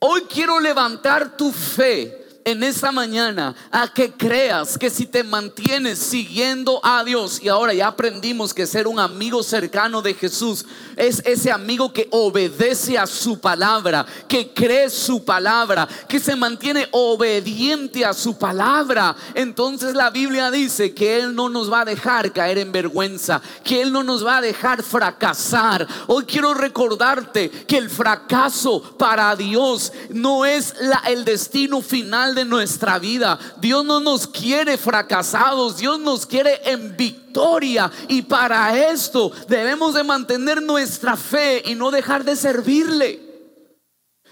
Hoy 0.00 0.22
quiero 0.22 0.58
levantar 0.58 1.36
tu 1.36 1.52
fe 1.52 2.19
en 2.50 2.62
esta 2.62 2.92
mañana 2.92 3.54
a 3.70 3.92
que 3.92 4.12
creas 4.12 4.76
que 4.76 4.90
si 4.90 5.06
te 5.06 5.22
mantienes 5.22 5.98
siguiendo 5.98 6.80
a 6.84 7.04
Dios, 7.04 7.40
y 7.42 7.48
ahora 7.48 7.72
ya 7.72 7.88
aprendimos 7.88 8.52
que 8.52 8.66
ser 8.66 8.86
un 8.86 8.98
amigo 8.98 9.42
cercano 9.42 10.02
de 10.02 10.14
Jesús 10.14 10.66
es 10.96 11.22
ese 11.24 11.50
amigo 11.50 11.92
que 11.92 12.08
obedece 12.10 12.98
a 12.98 13.06
su 13.06 13.38
palabra, 13.38 14.04
que 14.28 14.52
cree 14.52 14.90
su 14.90 15.24
palabra, 15.24 15.88
que 16.08 16.18
se 16.18 16.36
mantiene 16.36 16.88
obediente 16.90 18.04
a 18.04 18.12
su 18.12 18.36
palabra. 18.36 19.16
Entonces 19.34 19.94
la 19.94 20.10
Biblia 20.10 20.50
dice 20.50 20.92
que 20.92 21.18
Él 21.18 21.34
no 21.34 21.48
nos 21.48 21.72
va 21.72 21.82
a 21.82 21.84
dejar 21.84 22.32
caer 22.32 22.58
en 22.58 22.72
vergüenza, 22.72 23.40
que 23.64 23.80
Él 23.80 23.92
no 23.92 24.02
nos 24.02 24.26
va 24.26 24.38
a 24.38 24.42
dejar 24.42 24.82
fracasar. 24.82 25.86
Hoy 26.06 26.24
quiero 26.24 26.54
recordarte 26.54 27.50
que 27.50 27.78
el 27.78 27.88
fracaso 27.88 28.82
para 28.98 29.34
Dios 29.36 29.92
no 30.10 30.44
es 30.44 30.74
el 31.06 31.24
destino 31.24 31.80
final 31.80 32.34
de 32.34 32.39
nuestra 32.44 32.98
vida. 32.98 33.38
Dios 33.60 33.84
no 33.84 34.00
nos 34.00 34.26
quiere 34.26 34.76
fracasados, 34.76 35.78
Dios 35.78 35.98
nos 36.00 36.26
quiere 36.26 36.60
en 36.64 36.96
victoria. 36.96 37.90
Y 38.08 38.22
para 38.22 38.76
esto 38.90 39.32
debemos 39.48 39.94
de 39.94 40.04
mantener 40.04 40.62
nuestra 40.62 41.16
fe 41.16 41.62
y 41.66 41.74
no 41.74 41.90
dejar 41.90 42.24
de 42.24 42.36
servirle. 42.36 43.30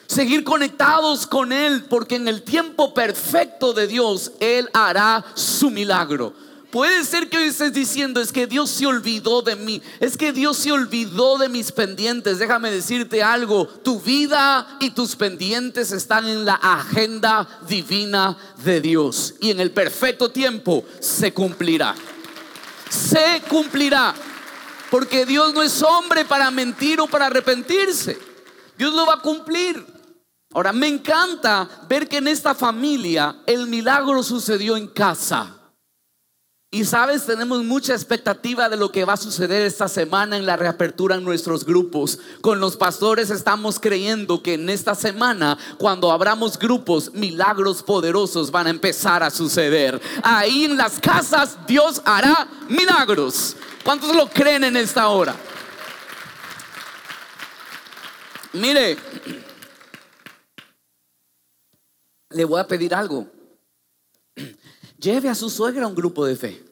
Seguir 0.06 0.42
conectados 0.42 1.26
con 1.26 1.52
Él, 1.52 1.84
porque 1.84 2.16
en 2.16 2.28
el 2.28 2.42
tiempo 2.42 2.94
perfecto 2.94 3.74
de 3.74 3.86
Dios, 3.86 4.32
Él 4.40 4.68
hará 4.72 5.24
su 5.34 5.70
milagro. 5.70 6.32
Puede 6.70 7.02
ser 7.04 7.30
que 7.30 7.38
hoy 7.38 7.44
estés 7.44 7.72
diciendo, 7.72 8.20
es 8.20 8.30
que 8.30 8.46
Dios 8.46 8.68
se 8.68 8.84
olvidó 8.84 9.40
de 9.40 9.56
mí, 9.56 9.80
es 10.00 10.18
que 10.18 10.32
Dios 10.32 10.58
se 10.58 10.70
olvidó 10.70 11.38
de 11.38 11.48
mis 11.48 11.72
pendientes. 11.72 12.38
Déjame 12.38 12.70
decirte 12.70 13.22
algo, 13.22 13.66
tu 13.66 14.00
vida 14.00 14.76
y 14.78 14.90
tus 14.90 15.16
pendientes 15.16 15.92
están 15.92 16.28
en 16.28 16.44
la 16.44 16.54
agenda 16.56 17.48
divina 17.66 18.37
de 18.62 18.82
Dios 18.82 19.34
y 19.40 19.50
en 19.50 19.60
el 19.60 19.70
perfecto 19.70 20.30
tiempo 20.30 20.84
se 21.00 21.32
cumplirá. 21.32 21.94
Se 22.90 23.42
cumplirá, 23.48 24.14
porque 24.90 25.25
Dios 25.25 25.54
no 25.54 25.62
es 25.62 25.82
hombre 25.82 26.26
para 26.26 26.50
mentir 26.50 27.00
o 27.00 27.06
para 27.06 27.26
arrepentirse. 27.26 28.18
Dios 28.76 28.92
lo 28.92 29.06
va 29.06 29.14
a 29.14 29.22
cumplir. 29.22 29.87
Ahora, 30.52 30.75
me 30.75 30.88
encanta 30.88 31.66
ver 31.88 32.08
que 32.08 32.18
en 32.18 32.28
esta 32.28 32.54
familia 32.54 33.37
el 33.46 33.66
milagro 33.68 34.22
sucedió 34.22 34.76
en 34.76 34.87
casa. 34.88 35.57
Y 36.70 36.84
sabes, 36.84 37.25
tenemos 37.25 37.64
mucha 37.64 37.94
expectativa 37.94 38.68
de 38.68 38.76
lo 38.76 38.92
que 38.92 39.06
va 39.06 39.14
a 39.14 39.16
suceder 39.16 39.62
esta 39.62 39.88
semana 39.88 40.37
en 40.37 40.44
la 40.44 40.58
reapertura 40.58 41.16
en 41.16 41.25
nuestros 41.25 41.64
grupos. 41.64 42.18
Con 42.42 42.60
los 42.60 42.76
pastores 42.76 43.30
estamos 43.30 43.80
creyendo 43.80 44.42
que 44.42 44.52
en 44.52 44.68
esta 44.68 44.94
semana, 44.94 45.56
cuando 45.78 46.12
abramos 46.12 46.58
grupos, 46.58 47.14
milagros 47.14 47.82
poderosos 47.82 48.50
van 48.50 48.66
a 48.66 48.70
empezar 48.70 49.22
a 49.22 49.30
suceder. 49.30 49.98
Ahí 50.22 50.66
en 50.66 50.76
las 50.76 51.00
casas 51.00 51.56
Dios 51.66 52.02
hará 52.04 52.46
milagros. 52.68 53.56
¿Cuántos 53.82 54.14
lo 54.14 54.28
creen 54.28 54.64
en 54.64 54.76
esta 54.76 55.08
hora? 55.08 55.34
Mire, 58.52 58.98
le 62.28 62.44
voy 62.44 62.60
a 62.60 62.66
pedir 62.66 62.94
algo. 62.94 63.38
Lleve 64.99 65.28
a 65.28 65.35
su 65.35 65.49
suegra 65.49 65.85
a 65.85 65.88
un 65.88 65.95
grupo 65.95 66.25
de 66.26 66.37
fe. 66.37 66.64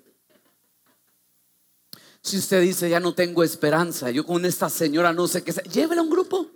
Si 2.21 2.39
usted 2.39 2.61
dice, 2.61 2.91
ya 2.91 2.99
no 2.99 3.15
tengo 3.15 3.45
esperanza, 3.45 4.11
yo 4.11 4.27
con 4.27 4.45
esta 4.45 4.69
señora 4.69 5.13
no 5.13 5.29
sé 5.29 5.45
qué, 5.45 5.53
llévela 5.71 6.01
a 6.01 6.05
un 6.05 6.11
grupo. 6.11 6.51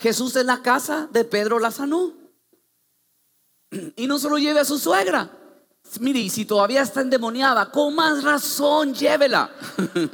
Jesús 0.00 0.34
en 0.34 0.48
la 0.48 0.62
casa 0.62 1.08
de 1.12 1.24
Pedro 1.24 1.60
la 1.60 1.70
sanó. 1.70 2.12
Y 3.94 4.08
no 4.08 4.18
solo 4.18 4.36
lleve 4.36 4.58
a 4.58 4.64
su 4.64 4.78
suegra. 4.78 5.30
Mire, 6.00 6.18
y 6.18 6.28
si 6.28 6.44
todavía 6.44 6.82
está 6.82 7.02
endemoniada, 7.02 7.70
con 7.70 7.94
más 7.94 8.24
razón, 8.24 8.94
llévela. 8.94 9.50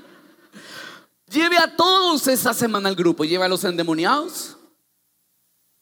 Lleve 1.31 1.59
a 1.59 1.77
todos 1.77 2.27
esa 2.27 2.55
semana 2.55 2.89
al 2.89 2.97
grupo. 2.97 3.23
Lleve 3.23 3.45
a 3.45 3.49
los 3.49 3.63
endemoniados. 3.65 4.57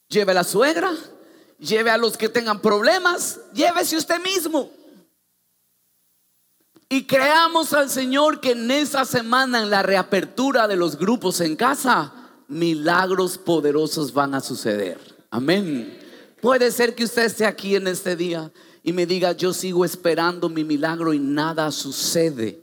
Lleve 0.08 0.32
a 0.32 0.34
la 0.34 0.44
suegra 0.44 0.92
lleve 1.58 1.90
a 1.90 1.98
los 1.98 2.16
que 2.16 2.28
tengan 2.28 2.60
problemas, 2.60 3.40
llévese 3.52 3.96
usted 3.96 4.20
mismo. 4.20 4.70
Y 6.88 7.04
creamos 7.04 7.72
al 7.72 7.90
Señor 7.90 8.40
que 8.40 8.52
en 8.52 8.70
esa 8.70 9.04
semana, 9.04 9.62
en 9.62 9.70
la 9.70 9.82
reapertura 9.82 10.68
de 10.68 10.76
los 10.76 10.96
grupos 10.96 11.40
en 11.40 11.56
casa, 11.56 12.12
milagros 12.46 13.38
poderosos 13.38 14.12
van 14.12 14.34
a 14.34 14.40
suceder. 14.40 14.98
Amén. 15.30 15.98
Puede 16.40 16.70
ser 16.70 16.94
que 16.94 17.04
usted 17.04 17.24
esté 17.24 17.44
aquí 17.44 17.74
en 17.74 17.88
este 17.88 18.14
día 18.14 18.52
y 18.84 18.92
me 18.92 19.04
diga, 19.04 19.32
yo 19.32 19.52
sigo 19.52 19.84
esperando 19.84 20.48
mi 20.48 20.62
milagro 20.62 21.12
y 21.12 21.18
nada 21.18 21.72
sucede. 21.72 22.62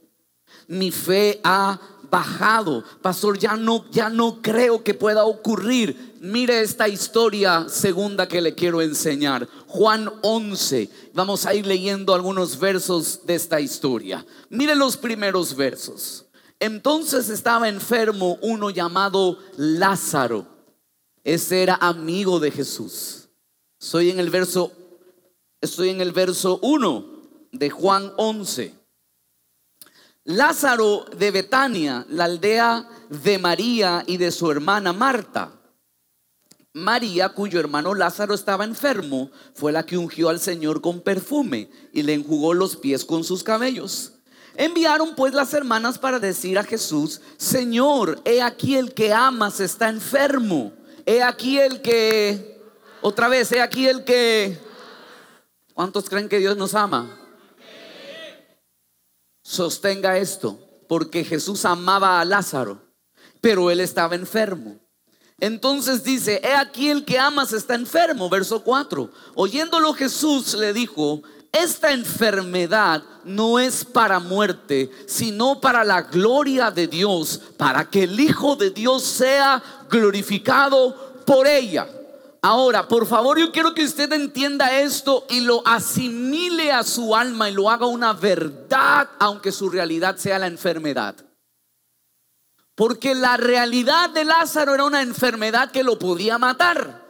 Mi 0.68 0.90
fe 0.90 1.42
ha 1.44 1.80
bajado. 2.14 2.84
Pastor, 3.02 3.40
ya 3.40 3.56
no, 3.56 3.90
ya 3.90 4.08
no 4.08 4.40
creo 4.40 4.84
que 4.84 4.94
pueda 4.94 5.26
ocurrir. 5.26 6.14
Mire 6.22 6.62
esta 6.62 6.88
historia 6.88 7.66
segunda 7.68 8.28
que 8.28 8.40
le 8.40 8.54
quiero 8.54 8.84
enseñar. 8.84 9.50
Juan 9.66 10.12
11. 10.22 10.92
Vamos 11.16 11.48
a 11.48 11.56
ir 11.56 11.66
leyendo 11.66 12.14
algunos 12.14 12.60
versos 12.60 13.26
de 13.26 13.34
esta 13.34 13.60
historia. 13.60 14.24
Mire 14.50 14.76
los 14.76 14.96
primeros 14.96 15.56
versos. 15.56 16.26
Entonces 16.60 17.30
estaba 17.30 17.68
enfermo 17.68 18.38
uno 18.44 18.70
llamado 18.70 19.40
Lázaro. 19.58 20.46
Ese 21.24 21.64
era 21.64 21.80
amigo 21.82 22.40
de 22.40 22.52
Jesús. 22.52 23.28
Soy 23.80 24.12
en 24.12 24.20
el 24.20 24.30
verso 24.30 24.72
estoy 25.62 25.90
en 25.90 26.00
el 26.00 26.12
verso 26.12 26.60
1 26.62 27.06
de 27.54 27.70
Juan 27.72 28.14
11. 28.18 28.83
Lázaro 30.26 31.06
de 31.18 31.32
Betania, 31.32 32.06
la 32.08 32.26
aldea 32.26 32.88
de 33.10 33.38
María 33.38 34.04
y 34.08 34.16
de 34.16 34.32
su 34.32 34.50
hermana 34.50 34.94
Marta. 34.94 35.52
María, 36.72 37.30
cuyo 37.30 37.60
hermano 37.60 37.94
Lázaro 37.94 38.34
estaba 38.34 38.64
enfermo, 38.64 39.30
fue 39.54 39.74
la 39.74 39.86
que 39.86 39.98
ungió 39.98 40.30
al 40.30 40.40
Señor 40.40 40.80
con 40.80 41.02
perfume 41.02 41.70
y 41.92 42.04
le 42.04 42.14
enjugó 42.14 42.54
los 42.54 42.78
pies 42.78 43.04
con 43.04 43.26
sus 43.26 43.44
cabellos. 43.44 44.14
Enviaron 44.56 45.14
pues 45.16 45.34
las 45.34 45.54
hermanas 45.54 46.00
para 46.00 46.20
decir 46.20 46.58
a 46.58 46.64
Jesús, 46.64 47.20
Señor, 47.36 48.22
he 48.24 48.42
aquí 48.42 48.78
el 48.78 48.94
que 48.94 49.14
amas 49.14 49.60
está 49.60 49.90
enfermo. 49.90 50.72
He 51.06 51.22
aquí 51.22 51.60
el 51.60 51.82
que, 51.82 52.62
otra 53.02 53.28
vez, 53.28 53.52
he 53.52 53.62
aquí 53.62 53.88
el 53.88 54.06
que... 54.06 54.58
¿Cuántos 55.74 56.08
creen 56.08 56.30
que 56.30 56.40
Dios 56.40 56.56
nos 56.56 56.76
ama? 56.76 57.23
Sostenga 59.54 60.18
esto, 60.18 60.60
porque 60.88 61.24
Jesús 61.24 61.64
amaba 61.66 62.20
a 62.20 62.26
Lázaro, 62.26 62.82
pero 63.40 63.70
él 63.70 63.80
estaba 63.80 64.16
enfermo. 64.16 64.80
Entonces 65.40 66.04
dice, 66.04 66.42
he 66.44 66.56
aquí 66.56 66.90
el 66.90 67.06
que 67.06 67.20
amas 67.20 67.54
está 67.54 67.76
enfermo, 67.76 68.30
verso 68.30 68.64
4. 68.64 69.12
Oyéndolo 69.36 69.94
Jesús 69.94 70.54
le 70.54 70.74
dijo, 70.74 71.22
esta 71.52 71.92
enfermedad 71.92 73.04
no 73.26 73.60
es 73.60 73.86
para 73.86 74.20
muerte, 74.20 74.90
sino 75.08 75.62
para 75.62 75.84
la 75.84 76.02
gloria 76.02 76.72
de 76.72 76.88
Dios, 76.88 77.40
para 77.58 77.90
que 77.90 78.04
el 78.04 78.20
Hijo 78.20 78.56
de 78.56 78.72
Dios 78.72 79.04
sea 79.04 79.62
glorificado 79.90 81.24
por 81.26 81.46
ella. 81.46 81.88
Ahora, 82.46 82.90
por 82.90 83.08
favor, 83.08 83.40
yo 83.40 83.54
quiero 83.54 83.74
que 83.74 83.86
usted 83.86 84.12
entienda 84.12 84.78
esto 84.82 85.26
y 85.30 85.40
lo 85.40 85.66
asimile 85.66 86.74
a 86.74 86.84
su 86.84 87.16
alma 87.16 87.50
y 87.50 87.54
lo 87.54 87.70
haga 87.70 87.86
una 87.86 88.12
verdad, 88.12 89.10
aunque 89.18 89.54
su 89.54 89.70
realidad 89.70 90.18
sea 90.18 90.40
la 90.40 90.48
enfermedad. 90.48 91.16
Porque 92.76 93.16
la 93.16 93.38
realidad 93.38 94.10
de 94.10 94.26
Lázaro 94.26 94.74
era 94.74 94.84
una 94.84 95.02
enfermedad 95.02 95.72
que 95.72 95.86
lo 95.86 95.98
podía 95.98 96.38
matar. 96.38 97.02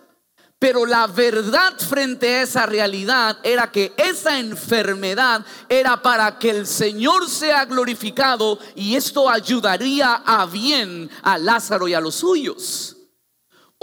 Pero 0.59 0.85
la 0.85 1.07
verdad 1.07 1.79
frente 1.79 2.35
a 2.35 2.41
esa 2.43 2.67
realidad 2.67 3.39
era 3.41 3.71
que 3.71 3.91
esa 3.97 4.37
enfermedad 4.37 5.43
era 5.67 5.99
para 5.99 6.37
que 6.37 6.51
el 6.51 6.67
Señor 6.67 7.27
sea 7.27 7.65
glorificado 7.65 8.59
y 8.75 8.95
esto 8.95 9.27
ayudaría 9.27 10.13
a 10.13 10.45
bien 10.45 11.09
a 11.23 11.39
Lázaro 11.39 11.87
y 11.87 11.95
a 11.95 11.99
los 11.99 12.13
suyos. 12.13 12.92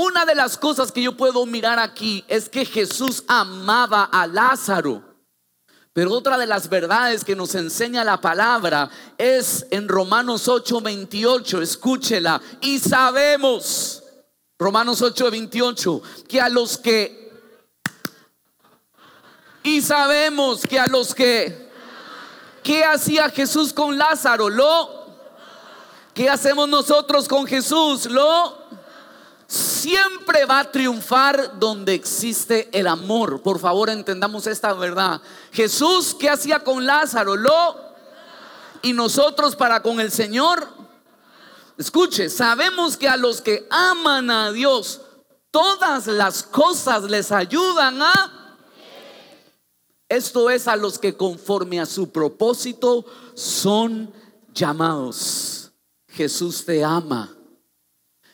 Una 0.03 0.25
de 0.25 0.35
las 0.35 0.57
cosas 0.57 0.91
que 0.91 1.03
yo 1.03 1.15
puedo 1.15 1.45
mirar 1.45 1.79
aquí 1.79 2.25
es 2.27 2.49
que 2.49 2.65
Jesús 2.65 3.23
amaba 3.29 4.05
a 4.05 4.27
Lázaro. 4.27 5.03
Pero 5.93 6.13
otra 6.13 6.39
de 6.39 6.47
las 6.47 6.71
verdades 6.71 7.23
que 7.23 7.37
nos 7.37 7.55
enseña 7.55 8.03
la 8.03 8.19
palabra 8.19 8.89
es 9.19 9.67
en 9.71 9.89
Romanos 9.89 10.49
8, 10.49 10.81
28, 10.81 11.61
escúchela. 11.61 12.41
Y 12.63 12.79
sabemos, 12.79 14.03
Romanos 14.59 15.03
8, 15.03 15.31
28, 15.33 16.03
que 16.27 16.41
a 16.41 16.49
los 16.49 16.79
que... 16.79 17.31
Y 19.63 19.83
sabemos 19.83 20.63
que 20.67 20.81
a 20.81 20.87
los 20.87 21.15
que... 21.15 21.69
¿Qué 22.63 22.85
hacía 22.85 23.29
Jesús 23.29 23.75
con 23.75 23.99
Lázaro? 23.99 24.49
Lo... 24.49 25.11
¿Qué 26.15 26.31
hacemos 26.31 26.71
nosotros 26.71 27.29
con 27.29 27.47
Jesús? 27.47 28.07
Lo 28.07 28.60
siempre 29.51 30.45
va 30.45 30.61
a 30.61 30.71
triunfar 30.71 31.59
donde 31.59 31.93
existe 31.93 32.69
el 32.73 32.87
amor. 32.87 33.43
Por 33.43 33.59
favor, 33.59 33.91
entendamos 33.91 34.47
esta 34.47 34.73
verdad. 34.75 35.21
Jesús, 35.51 36.15
¿qué 36.15 36.31
hacía 36.31 36.61
con 36.61 36.87
Lázaro? 36.87 37.35
Lo 37.35 37.91
y 38.83 38.93
nosotros 38.93 39.57
para 39.57 39.83
con 39.83 39.99
el 39.99 40.13
Señor. 40.13 40.69
Escuche, 41.77 42.29
sabemos 42.29 42.97
que 42.97 43.09
a 43.09 43.17
los 43.17 43.41
que 43.41 43.67
aman 43.71 44.31
a 44.31 44.53
Dios, 44.53 45.01
todas 45.51 46.07
las 46.07 46.45
cosas 46.45 47.03
les 47.05 47.33
ayudan 47.33 48.01
a... 48.03 48.57
Esto 50.09 50.49
es 50.49 50.69
a 50.69 50.77
los 50.77 50.99
que 50.99 51.17
conforme 51.17 51.81
a 51.81 51.87
su 51.87 52.11
propósito 52.11 53.05
son 53.35 54.13
llamados. 54.55 55.73
Jesús 56.09 56.65
te 56.65 56.85
ama. 56.85 57.35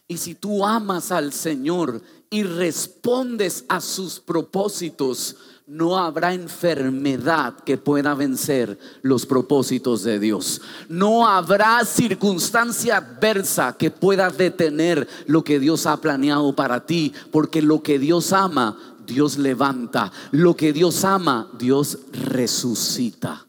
Y 0.08 0.18
si 0.18 0.34
tú 0.34 0.64
amas 0.64 1.10
al 1.10 1.32
Señor 1.32 2.00
y 2.30 2.42
respondes 2.44 3.64
a 3.68 3.80
sus 3.80 4.20
propósitos, 4.20 5.36
no 5.66 5.98
habrá 5.98 6.32
enfermedad 6.32 7.54
que 7.64 7.76
pueda 7.76 8.14
vencer 8.14 8.78
los 9.02 9.26
propósitos 9.26 10.04
de 10.04 10.20
Dios. 10.20 10.60
No 10.88 11.26
habrá 11.26 11.84
circunstancia 11.84 12.98
adversa 12.98 13.76
que 13.76 13.90
pueda 13.90 14.30
detener 14.30 15.08
lo 15.26 15.42
que 15.42 15.58
Dios 15.58 15.86
ha 15.86 15.96
planeado 15.96 16.54
para 16.54 16.86
ti, 16.86 17.12
porque 17.32 17.62
lo 17.62 17.82
que 17.82 17.98
Dios 17.98 18.32
ama, 18.32 18.78
Dios 19.06 19.38
levanta. 19.38 20.12
Lo 20.30 20.54
que 20.54 20.72
Dios 20.72 21.04
ama, 21.04 21.50
Dios 21.58 21.98
resucita. 22.12 23.45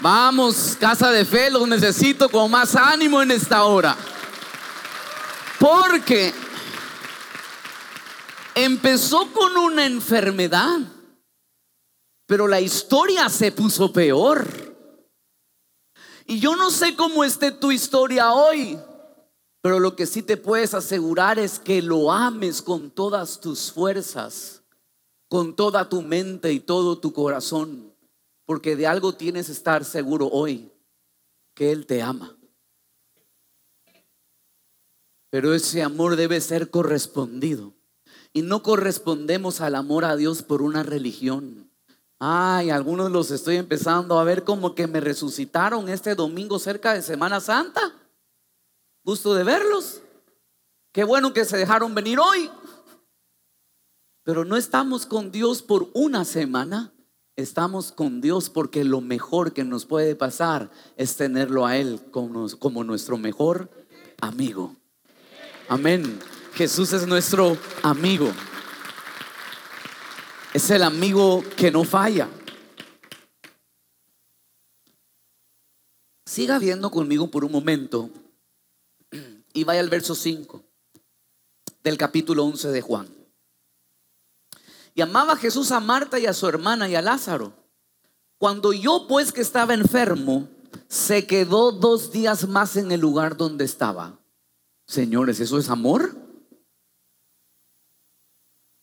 Vamos, 0.00 0.76
casa 0.78 1.10
de 1.10 1.24
fe, 1.24 1.50
los 1.50 1.66
necesito 1.66 2.28
con 2.28 2.50
más 2.50 2.76
ánimo 2.76 3.20
en 3.20 3.32
esta 3.32 3.64
hora. 3.64 3.96
Porque 5.58 6.32
empezó 8.54 9.32
con 9.32 9.56
una 9.56 9.86
enfermedad, 9.86 10.78
pero 12.26 12.46
la 12.46 12.60
historia 12.60 13.28
se 13.28 13.50
puso 13.50 13.92
peor. 13.92 14.46
Y 16.26 16.38
yo 16.38 16.54
no 16.54 16.70
sé 16.70 16.94
cómo 16.94 17.24
esté 17.24 17.50
tu 17.50 17.72
historia 17.72 18.32
hoy, 18.32 18.78
pero 19.62 19.80
lo 19.80 19.96
que 19.96 20.06
sí 20.06 20.22
te 20.22 20.36
puedes 20.36 20.74
asegurar 20.74 21.40
es 21.40 21.58
que 21.58 21.82
lo 21.82 22.12
ames 22.12 22.62
con 22.62 22.90
todas 22.92 23.40
tus 23.40 23.72
fuerzas, 23.72 24.62
con 25.28 25.56
toda 25.56 25.88
tu 25.88 26.02
mente 26.02 26.52
y 26.52 26.60
todo 26.60 26.98
tu 26.98 27.12
corazón, 27.12 27.87
porque 28.48 28.76
de 28.76 28.86
algo 28.86 29.12
tienes 29.12 29.44
que 29.44 29.52
estar 29.52 29.84
seguro 29.84 30.26
hoy, 30.28 30.72
que 31.54 31.70
Él 31.70 31.84
te 31.84 32.00
ama. 32.00 32.34
Pero 35.28 35.52
ese 35.52 35.82
amor 35.82 36.16
debe 36.16 36.40
ser 36.40 36.70
correspondido. 36.70 37.74
Y 38.32 38.40
no 38.40 38.62
correspondemos 38.62 39.60
al 39.60 39.74
amor 39.74 40.06
a 40.06 40.16
Dios 40.16 40.42
por 40.42 40.62
una 40.62 40.82
religión. 40.82 41.70
Ay, 42.18 42.70
algunos 42.70 43.10
los 43.10 43.30
estoy 43.30 43.56
empezando 43.56 44.18
a 44.18 44.24
ver 44.24 44.44
como 44.44 44.74
que 44.74 44.86
me 44.86 45.00
resucitaron 45.00 45.90
este 45.90 46.14
domingo 46.14 46.58
cerca 46.58 46.94
de 46.94 47.02
Semana 47.02 47.40
Santa. 47.40 48.00
Gusto 49.04 49.34
de 49.34 49.44
verlos. 49.44 50.00
Qué 50.92 51.04
bueno 51.04 51.34
que 51.34 51.44
se 51.44 51.58
dejaron 51.58 51.94
venir 51.94 52.18
hoy. 52.18 52.50
Pero 54.22 54.46
no 54.46 54.56
estamos 54.56 55.04
con 55.04 55.30
Dios 55.30 55.60
por 55.60 55.90
una 55.92 56.24
semana. 56.24 56.94
Estamos 57.38 57.92
con 57.92 58.20
Dios 58.20 58.50
porque 58.50 58.82
lo 58.82 59.00
mejor 59.00 59.52
que 59.52 59.62
nos 59.62 59.86
puede 59.86 60.16
pasar 60.16 60.72
es 60.96 61.14
tenerlo 61.14 61.66
a 61.66 61.76
Él 61.76 62.00
como, 62.10 62.82
nuestro 62.82 63.16
mejor 63.16 63.70
amigo. 64.20 64.74
Amén. 65.68 66.18
Jesús 66.54 66.92
es 66.92 67.06
nuestro 67.06 67.56
amigo. 67.84 68.28
Es 70.52 70.68
el 70.70 70.82
amigo 70.82 71.44
que 71.56 71.70
no 71.70 71.84
falla. 71.84 72.28
Siga 76.26 76.58
viendo 76.58 76.90
conmigo 76.90 77.30
por 77.30 77.44
un 77.44 77.52
momento 77.52 78.10
y 79.52 79.62
vaya 79.62 79.78
al 79.78 79.90
verso 79.90 80.16
5 80.16 80.60
del 81.84 81.96
capítulo 81.96 82.42
11 82.46 82.66
de 82.70 82.80
Juan. 82.80 83.17
Y 84.98 85.00
amaba 85.00 85.36
Jesús 85.36 85.70
a 85.70 85.78
Marta 85.78 86.18
y 86.18 86.26
a 86.26 86.32
su 86.32 86.48
hermana 86.48 86.88
y 86.88 86.96
a 86.96 87.02
Lázaro. 87.02 87.52
Cuando 88.36 88.72
yo 88.72 89.06
pues 89.06 89.30
que 89.30 89.40
estaba 89.40 89.72
enfermo, 89.72 90.48
se 90.88 91.24
quedó 91.24 91.70
dos 91.70 92.10
días 92.10 92.48
más 92.48 92.74
en 92.74 92.90
el 92.90 92.98
lugar 92.98 93.36
donde 93.36 93.64
estaba. 93.64 94.18
Señores, 94.88 95.38
¿eso 95.38 95.56
es 95.56 95.70
amor? 95.70 96.16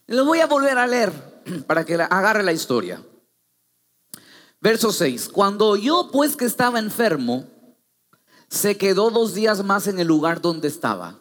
Lo 0.08 0.24
voy 0.24 0.40
a 0.40 0.48
volver 0.48 0.78
a 0.78 0.88
leer 0.88 1.12
para 1.68 1.84
que 1.84 1.96
agarre 1.96 2.44
la 2.44 2.54
historia. 2.54 3.04
Verso 4.62 4.94
6. 4.94 5.28
Cuando 5.28 5.76
yo 5.76 6.12
pues 6.14 6.38
que 6.38 6.46
estaba 6.46 6.80
enfermo, 6.80 7.46
se 8.48 8.78
quedó 8.78 9.12
dos 9.12 9.34
días 9.34 9.66
más 9.66 9.86
en 9.88 10.00
el 10.00 10.08
lugar 10.08 10.40
donde 10.40 10.70
estaba. 10.70 11.20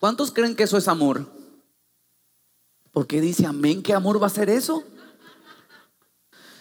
¿Cuántos 0.00 0.32
creen 0.32 0.56
que 0.56 0.62
eso 0.62 0.78
es 0.78 0.88
amor? 0.88 1.43
Porque 2.94 3.20
dice, 3.20 3.44
amén, 3.44 3.82
¿qué 3.82 3.92
amor 3.92 4.22
va 4.22 4.28
a 4.28 4.30
ser 4.30 4.48
eso? 4.48 4.82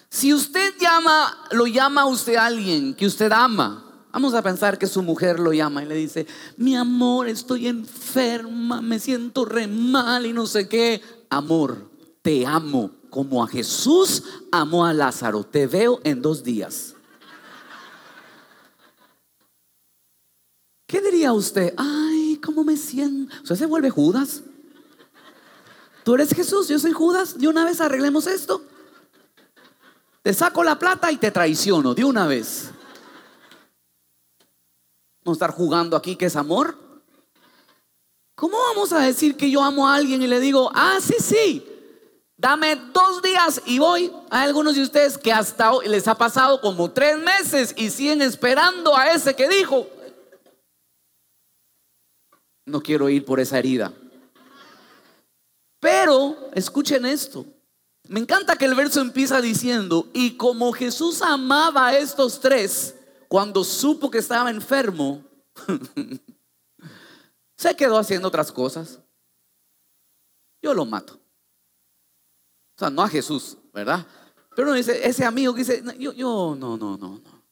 Si 0.09 0.33
usted 0.33 0.73
llama, 0.81 1.47
lo 1.51 1.65
llama 1.65 2.01
a 2.01 2.05
usted 2.05 2.35
a 2.35 2.47
alguien 2.47 2.93
que 2.93 3.07
usted 3.07 3.31
ama, 3.31 3.83
Vamos 4.13 4.35
a 4.35 4.43
pensar 4.43 4.77
que 4.77 4.85
su 4.85 5.01
mujer 5.01 5.39
lo 5.39 5.53
llama 5.53 5.81
y 5.81 5.87
le 5.87 5.95
dice, 5.95 6.27
mi 6.57 6.75
amor, 6.75 7.27
estoy 7.27 7.65
enferma, 7.65 8.79
me 8.79 8.99
siento 8.99 9.43
re 9.43 9.65
mal 9.65 10.27
y 10.27 10.33
no 10.33 10.45
sé 10.45 10.69
qué. 10.69 11.01
Amor, 11.31 11.89
te 12.21 12.45
amo 12.45 12.91
como 13.09 13.43
a 13.43 13.47
Jesús 13.47 14.21
amó 14.51 14.85
a 14.85 14.93
Lázaro. 14.93 15.43
Te 15.43 15.65
veo 15.65 15.99
en 16.03 16.21
dos 16.21 16.43
días. 16.43 16.93
¿Qué 20.85 21.01
diría 21.01 21.33
usted? 21.33 21.73
Ay, 21.75 22.39
¿cómo 22.43 22.63
me 22.63 22.77
siento? 22.77 23.33
¿Usted 23.41 23.55
se 23.55 23.65
vuelve 23.65 23.89
Judas? 23.89 24.43
Tú 26.03 26.15
eres 26.15 26.33
Jesús, 26.33 26.67
yo 26.67 26.77
soy 26.79 26.91
Judas. 26.91 27.37
De 27.37 27.47
una 27.47 27.65
vez 27.65 27.79
arreglemos 27.79 28.27
esto. 28.27 28.61
Te 30.21 30.33
saco 30.33 30.63
la 30.63 30.77
plata 30.77 31.11
y 31.11 31.17
te 31.17 31.31
traiciono 31.31 31.93
de 31.93 32.03
una 32.03 32.27
vez. 32.27 32.71
Vamos 35.23 35.37
a 35.41 35.45
estar 35.45 35.51
jugando 35.51 35.95
aquí 35.95 36.15
que 36.15 36.25
es 36.25 36.35
amor. 36.35 36.77
¿Cómo 38.35 38.57
vamos 38.57 38.91
a 38.91 38.99
decir 38.99 39.37
que 39.37 39.49
yo 39.49 39.63
amo 39.63 39.87
a 39.87 39.95
alguien 39.95 40.21
y 40.21 40.27
le 40.27 40.39
digo, 40.39 40.71
ah, 40.73 40.97
sí, 41.01 41.15
sí, 41.19 41.65
dame 42.35 42.75
dos 42.75 43.21
días 43.21 43.61
y 43.65 43.79
voy? 43.79 44.11
Hay 44.29 44.47
algunos 44.47 44.75
de 44.75 44.81
ustedes 44.81 45.17
que 45.17 45.31
hasta 45.31 45.71
hoy 45.71 45.87
les 45.87 46.07
ha 46.07 46.15
pasado 46.15 46.59
como 46.59 46.91
tres 46.91 47.17
meses 47.17 47.73
y 47.77 47.89
siguen 47.89 48.21
esperando 48.21 48.97
a 48.97 49.11
ese 49.11 49.35
que 49.35 49.47
dijo. 49.47 49.87
No 52.65 52.81
quiero 52.81 53.07
ir 53.07 53.23
por 53.23 53.39
esa 53.39 53.59
herida. 53.59 53.93
Pero 55.83 56.49
escuchen 56.53 57.05
esto. 57.05 57.45
Me 58.07 58.21
encanta 58.21 58.55
que 58.55 58.63
el 58.63 58.73
verso 58.73 59.01
empieza 59.01 59.41
diciendo, 59.41 60.09
y 60.13 60.37
como 60.37 60.71
Jesús 60.71 61.21
amaba 61.21 61.87
a 61.87 61.97
estos 61.97 62.39
tres, 62.39 62.95
cuando 63.27 63.65
supo 63.65 64.09
que 64.09 64.19
estaba 64.19 64.49
enfermo, 64.49 65.25
se 67.57 67.75
quedó 67.75 67.97
haciendo 67.97 68.29
otras 68.29 68.49
cosas. 68.49 69.01
Yo 70.61 70.73
lo 70.73 70.85
mato. 70.85 71.15
O 71.15 72.79
sea, 72.79 72.89
no 72.89 73.01
a 73.01 73.09
Jesús, 73.09 73.57
¿verdad? 73.73 74.07
Pero 74.55 74.69
uno 74.69 74.77
dice, 74.77 75.05
ese 75.05 75.25
amigo 75.25 75.53
que 75.53 75.65
dice, 75.65 75.83
yo, 75.99 76.13
yo, 76.13 76.55
no, 76.57 76.77
no, 76.77 76.97
no, 76.97 77.19
no. 77.19 77.43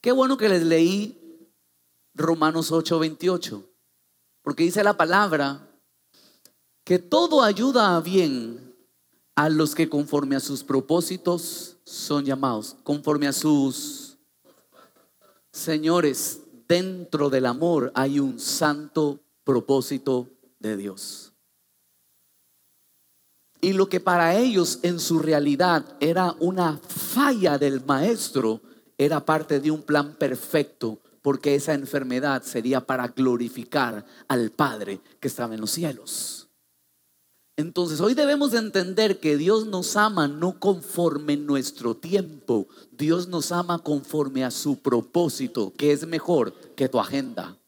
Qué 0.00 0.12
bueno 0.12 0.38
que 0.38 0.48
les 0.48 0.62
leí 0.62 1.52
Romanos 2.14 2.72
8, 2.72 2.98
28, 2.98 3.70
porque 4.42 4.62
dice 4.62 4.82
la 4.82 4.96
palabra 4.96 5.68
que 6.84 6.98
todo 6.98 7.42
ayuda 7.42 7.96
a 7.96 8.00
bien 8.00 8.74
a 9.34 9.48
los 9.48 9.74
que 9.74 9.88
conforme 9.88 10.36
a 10.36 10.40
sus 10.40 10.62
propósitos 10.62 11.76
son 11.84 12.24
llamados 12.24 12.76
conforme 12.82 13.26
a 13.26 13.32
sus 13.32 14.18
señores. 15.52 16.40
Dentro 16.68 17.28
del 17.28 17.46
amor 17.46 17.92
hay 17.94 18.18
un 18.18 18.40
santo 18.40 19.20
propósito 19.44 20.28
de 20.58 20.76
Dios. 20.76 21.32
Y 23.60 23.74
lo 23.74 23.88
que 23.88 24.00
para 24.00 24.36
ellos 24.36 24.80
en 24.82 24.98
su 24.98 25.18
realidad 25.18 25.84
era 26.00 26.34
una 26.40 26.78
falla 26.78 27.58
del 27.58 27.84
maestro, 27.84 28.60
era 28.96 29.24
parte 29.24 29.60
de 29.60 29.70
un 29.70 29.82
plan 29.82 30.14
perfecto, 30.14 30.98
porque 31.20 31.54
esa 31.54 31.74
enfermedad 31.74 32.42
sería 32.42 32.80
para 32.80 33.08
glorificar 33.08 34.04
al 34.26 34.50
Padre 34.50 35.00
que 35.20 35.28
estaba 35.28 35.54
en 35.54 35.60
los 35.60 35.70
cielos. 35.70 36.48
Entonces 37.56 38.00
hoy 38.00 38.14
debemos 38.14 38.52
de 38.52 38.58
entender 38.58 39.20
que 39.20 39.36
Dios 39.36 39.66
nos 39.66 39.96
ama 39.96 40.26
no 40.26 40.58
conforme 40.58 41.36
nuestro 41.36 41.94
tiempo, 41.94 42.66
Dios 42.90 43.28
nos 43.28 43.52
ama 43.52 43.78
conforme 43.78 44.44
a 44.44 44.50
su 44.50 44.78
propósito, 44.78 45.72
que 45.76 45.92
es 45.92 46.06
mejor 46.06 46.54
que 46.74 46.88
tu 46.88 46.98
agenda. 46.98 47.58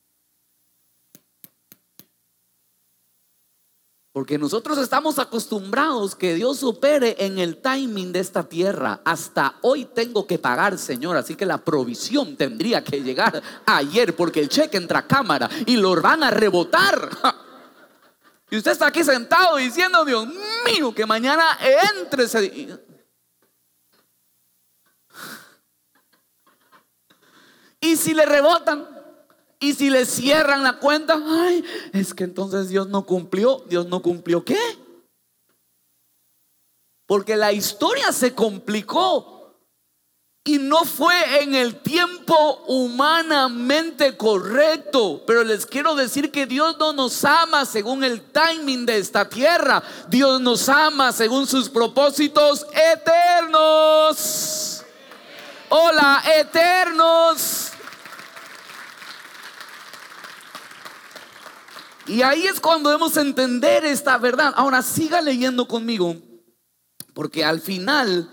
Porque 4.14 4.38
nosotros 4.38 4.78
estamos 4.78 5.18
acostumbrados 5.18 6.14
que 6.14 6.34
Dios 6.34 6.62
opere 6.62 7.16
en 7.18 7.40
el 7.40 7.56
timing 7.56 8.12
de 8.12 8.20
esta 8.20 8.44
tierra. 8.44 9.00
Hasta 9.04 9.56
hoy 9.62 9.86
tengo 9.86 10.24
que 10.24 10.38
pagar, 10.38 10.78
Señor. 10.78 11.16
Así 11.16 11.34
que 11.34 11.44
la 11.44 11.58
provisión 11.58 12.36
tendría 12.36 12.84
que 12.84 13.02
llegar 13.02 13.42
ayer 13.66 14.14
porque 14.14 14.38
el 14.38 14.48
cheque 14.48 14.76
entra 14.76 15.00
a 15.00 15.06
cámara 15.08 15.50
y 15.66 15.76
lo 15.76 16.00
van 16.00 16.22
a 16.22 16.30
rebotar. 16.30 17.10
Y 18.50 18.58
usted 18.58 18.72
está 18.72 18.86
aquí 18.86 19.02
sentado 19.02 19.56
diciendo, 19.56 20.04
Dios 20.04 20.28
mío, 20.66 20.94
que 20.94 21.06
mañana 21.06 21.44
entre 21.96 22.24
ese... 22.24 22.78
Y 27.80 27.96
si 27.96 28.14
le 28.14 28.24
rebotan, 28.24 28.88
y 29.60 29.74
si 29.74 29.90
le 29.90 30.06
cierran 30.06 30.62
la 30.62 30.78
cuenta, 30.78 31.18
ay, 31.26 31.64
es 31.92 32.14
que 32.14 32.24
entonces 32.24 32.68
Dios 32.68 32.88
no 32.88 33.04
cumplió. 33.04 33.64
¿Dios 33.68 33.86
no 33.86 34.02
cumplió 34.02 34.44
qué? 34.44 34.58
Porque 37.06 37.36
la 37.36 37.52
historia 37.52 38.12
se 38.12 38.34
complicó 38.34 39.33
y 40.46 40.58
no 40.58 40.84
fue 40.84 41.42
en 41.42 41.54
el 41.54 41.76
tiempo 41.76 42.62
humanamente 42.66 44.14
correcto. 44.14 45.22
Pero 45.26 45.42
les 45.42 45.64
quiero 45.64 45.94
decir 45.94 46.30
que 46.30 46.44
Dios 46.44 46.76
no 46.78 46.92
nos 46.92 47.24
ama 47.24 47.64
según 47.64 48.04
el 48.04 48.20
timing 48.20 48.84
de 48.84 48.98
esta 48.98 49.26
tierra. 49.26 49.82
Dios 50.08 50.42
nos 50.42 50.68
ama 50.68 51.12
según 51.12 51.46
sus 51.46 51.70
propósitos 51.70 52.66
eternos. 52.92 54.84
Hola, 55.70 56.22
eternos. 56.38 57.70
Y 62.06 62.20
ahí 62.20 62.46
es 62.46 62.60
cuando 62.60 62.90
debemos 62.90 63.16
entender 63.16 63.86
esta 63.86 64.18
verdad. 64.18 64.52
Ahora 64.56 64.82
siga 64.82 65.22
leyendo 65.22 65.66
conmigo, 65.66 66.16
porque 67.14 67.42
al 67.42 67.62
final 67.62 68.28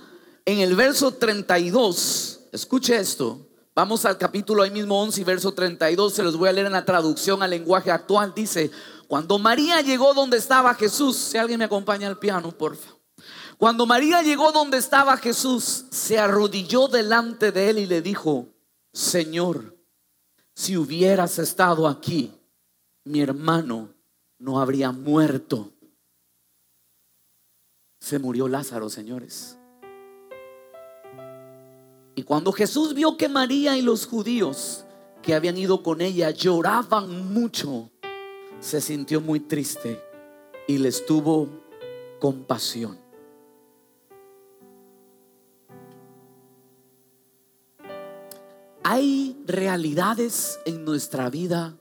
en 0.45 0.59
el 0.59 0.75
verso 0.75 1.11
32, 1.11 2.47
escuche 2.51 2.95
esto, 2.97 3.47
vamos 3.75 4.05
al 4.05 4.17
capítulo 4.17 4.63
ahí 4.63 4.71
mismo 4.71 5.01
11 5.01 5.21
y 5.21 5.23
verso 5.23 5.53
32, 5.53 6.13
se 6.13 6.23
los 6.23 6.37
voy 6.37 6.49
a 6.49 6.53
leer 6.53 6.67
en 6.67 6.73
la 6.73 6.85
traducción 6.85 7.43
al 7.43 7.51
lenguaje 7.51 7.91
actual, 7.91 8.33
dice, 8.35 8.71
cuando 9.07 9.37
María 9.39 9.81
llegó 9.81 10.13
donde 10.13 10.37
estaba 10.37 10.73
Jesús, 10.73 11.17
si 11.17 11.37
alguien 11.37 11.59
me 11.59 11.65
acompaña 11.65 12.07
al 12.07 12.17
piano, 12.17 12.51
por 12.51 12.75
favor. 12.75 13.01
Cuando 13.57 13.85
María 13.85 14.23
llegó 14.23 14.51
donde 14.51 14.79
estaba 14.79 15.15
Jesús, 15.17 15.85
se 15.91 16.17
arrodilló 16.17 16.87
delante 16.87 17.51
de 17.51 17.69
él 17.69 17.77
y 17.77 17.85
le 17.85 18.01
dijo, 18.01 18.47
Señor, 18.91 19.77
si 20.55 20.77
hubieras 20.77 21.37
estado 21.37 21.87
aquí, 21.87 22.33
mi 23.03 23.21
hermano 23.21 23.93
no 24.39 24.59
habría 24.59 24.91
muerto. 24.91 25.71
Se 27.99 28.17
murió 28.17 28.47
Lázaro, 28.47 28.89
señores. 28.89 29.57
Y 32.21 32.23
cuando 32.23 32.51
Jesús 32.51 32.93
vio 32.93 33.17
que 33.17 33.27
María 33.27 33.75
y 33.75 33.81
los 33.81 34.05
judíos 34.05 34.85
que 35.23 35.33
habían 35.33 35.57
ido 35.57 35.81
con 35.81 36.01
ella 36.01 36.29
lloraban 36.29 37.33
mucho, 37.33 37.89
se 38.59 38.79
sintió 38.79 39.21
muy 39.21 39.39
triste 39.39 39.99
y 40.67 40.77
les 40.77 41.03
tuvo 41.03 41.49
compasión. 42.19 42.99
Hay 48.83 49.35
realidades 49.47 50.59
en 50.67 50.85
nuestra 50.85 51.27
vida 51.31 51.75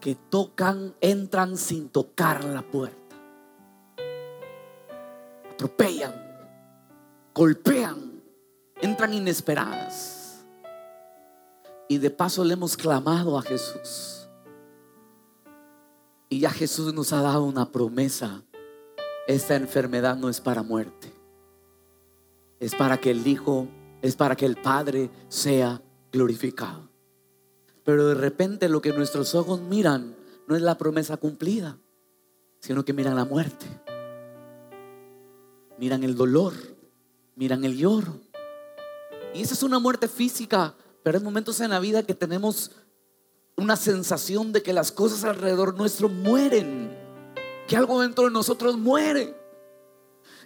que 0.00 0.16
tocan, 0.16 0.96
entran 1.00 1.56
sin 1.56 1.88
tocar 1.88 2.42
la 2.42 2.62
puerta. 2.62 3.14
Atropellan, 5.52 6.14
golpean, 7.32 8.07
entran 8.80 9.14
inesperadas. 9.14 10.44
Y 11.88 11.98
de 11.98 12.10
paso 12.10 12.44
le 12.44 12.54
hemos 12.54 12.76
clamado 12.76 13.38
a 13.38 13.42
Jesús. 13.42 14.28
Y 16.28 16.40
ya 16.40 16.50
Jesús 16.50 16.92
nos 16.92 17.12
ha 17.12 17.22
dado 17.22 17.44
una 17.44 17.70
promesa. 17.70 18.42
Esta 19.26 19.56
enfermedad 19.56 20.16
no 20.16 20.28
es 20.28 20.40
para 20.40 20.62
muerte. 20.62 21.12
Es 22.60 22.74
para 22.74 22.98
que 22.98 23.10
el 23.10 23.26
Hijo, 23.26 23.68
es 24.02 24.16
para 24.16 24.36
que 24.36 24.44
el 24.44 24.56
Padre 24.56 25.10
sea 25.28 25.80
glorificado. 26.12 26.88
Pero 27.84 28.08
de 28.08 28.14
repente 28.14 28.68
lo 28.68 28.82
que 28.82 28.92
nuestros 28.92 29.34
ojos 29.34 29.62
miran 29.62 30.14
no 30.46 30.56
es 30.56 30.62
la 30.62 30.76
promesa 30.76 31.16
cumplida, 31.16 31.78
sino 32.60 32.84
que 32.84 32.92
miran 32.92 33.16
la 33.16 33.24
muerte. 33.24 33.66
Miran 35.78 36.04
el 36.04 36.14
dolor, 36.14 36.52
miran 37.36 37.64
el 37.64 37.78
lloro, 37.78 38.20
y 39.34 39.42
esa 39.42 39.54
es 39.54 39.62
una 39.62 39.78
muerte 39.78 40.08
física, 40.08 40.74
pero 41.02 41.18
hay 41.18 41.24
momentos 41.24 41.60
en 41.60 41.70
la 41.70 41.80
vida 41.80 42.02
que 42.02 42.14
tenemos 42.14 42.70
una 43.56 43.76
sensación 43.76 44.52
de 44.52 44.62
que 44.62 44.72
las 44.72 44.92
cosas 44.92 45.24
alrededor 45.24 45.76
nuestro 45.76 46.08
mueren, 46.08 46.96
que 47.66 47.76
algo 47.76 48.00
dentro 48.00 48.24
de 48.24 48.30
nosotros 48.30 48.78
muere. 48.78 49.36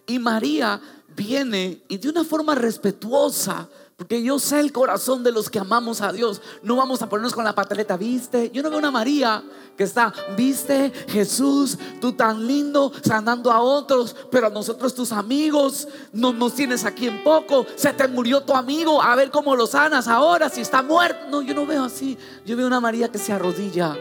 Y 0.06 0.18
María 0.18 0.80
viene 1.14 1.82
y 1.88 1.98
de 1.98 2.08
una 2.08 2.24
forma 2.24 2.54
respetuosa 2.54 3.68
porque 3.96 4.22
yo 4.22 4.38
sé 4.38 4.60
el 4.60 4.72
corazón 4.72 5.22
de 5.22 5.32
los 5.32 5.50
que 5.50 5.58
amamos 5.58 6.00
a 6.00 6.12
Dios. 6.12 6.40
No 6.62 6.76
vamos 6.76 7.02
a 7.02 7.08
ponernos 7.08 7.34
con 7.34 7.44
la 7.44 7.54
pataleta, 7.54 7.96
viste. 7.96 8.50
Yo 8.50 8.62
no 8.62 8.70
veo 8.70 8.78
una 8.78 8.90
María 8.90 9.42
que 9.76 9.84
está, 9.84 10.12
viste, 10.36 10.92
Jesús, 11.08 11.78
tú 12.00 12.12
tan 12.12 12.46
lindo, 12.46 12.92
sanando 13.02 13.50
a 13.50 13.60
otros, 13.60 14.16
pero 14.30 14.46
a 14.46 14.50
nosotros 14.50 14.94
tus 14.94 15.12
amigos, 15.12 15.88
no 16.12 16.32
nos 16.32 16.54
tienes 16.54 16.84
aquí 16.84 17.06
en 17.06 17.22
poco. 17.22 17.66
Se 17.76 17.92
te 17.92 18.08
murió 18.08 18.42
tu 18.42 18.54
amigo, 18.54 19.02
a 19.02 19.14
ver 19.14 19.30
cómo 19.30 19.54
lo 19.56 19.66
sanas 19.66 20.08
ahora, 20.08 20.48
si 20.48 20.60
está 20.60 20.82
muerto. 20.82 21.26
No, 21.30 21.42
yo 21.42 21.54
no 21.54 21.66
veo 21.66 21.84
así. 21.84 22.18
Yo 22.44 22.56
veo 22.56 22.66
una 22.66 22.80
María 22.80 23.10
que 23.10 23.18
se 23.18 23.32
arrodilla, 23.32 23.96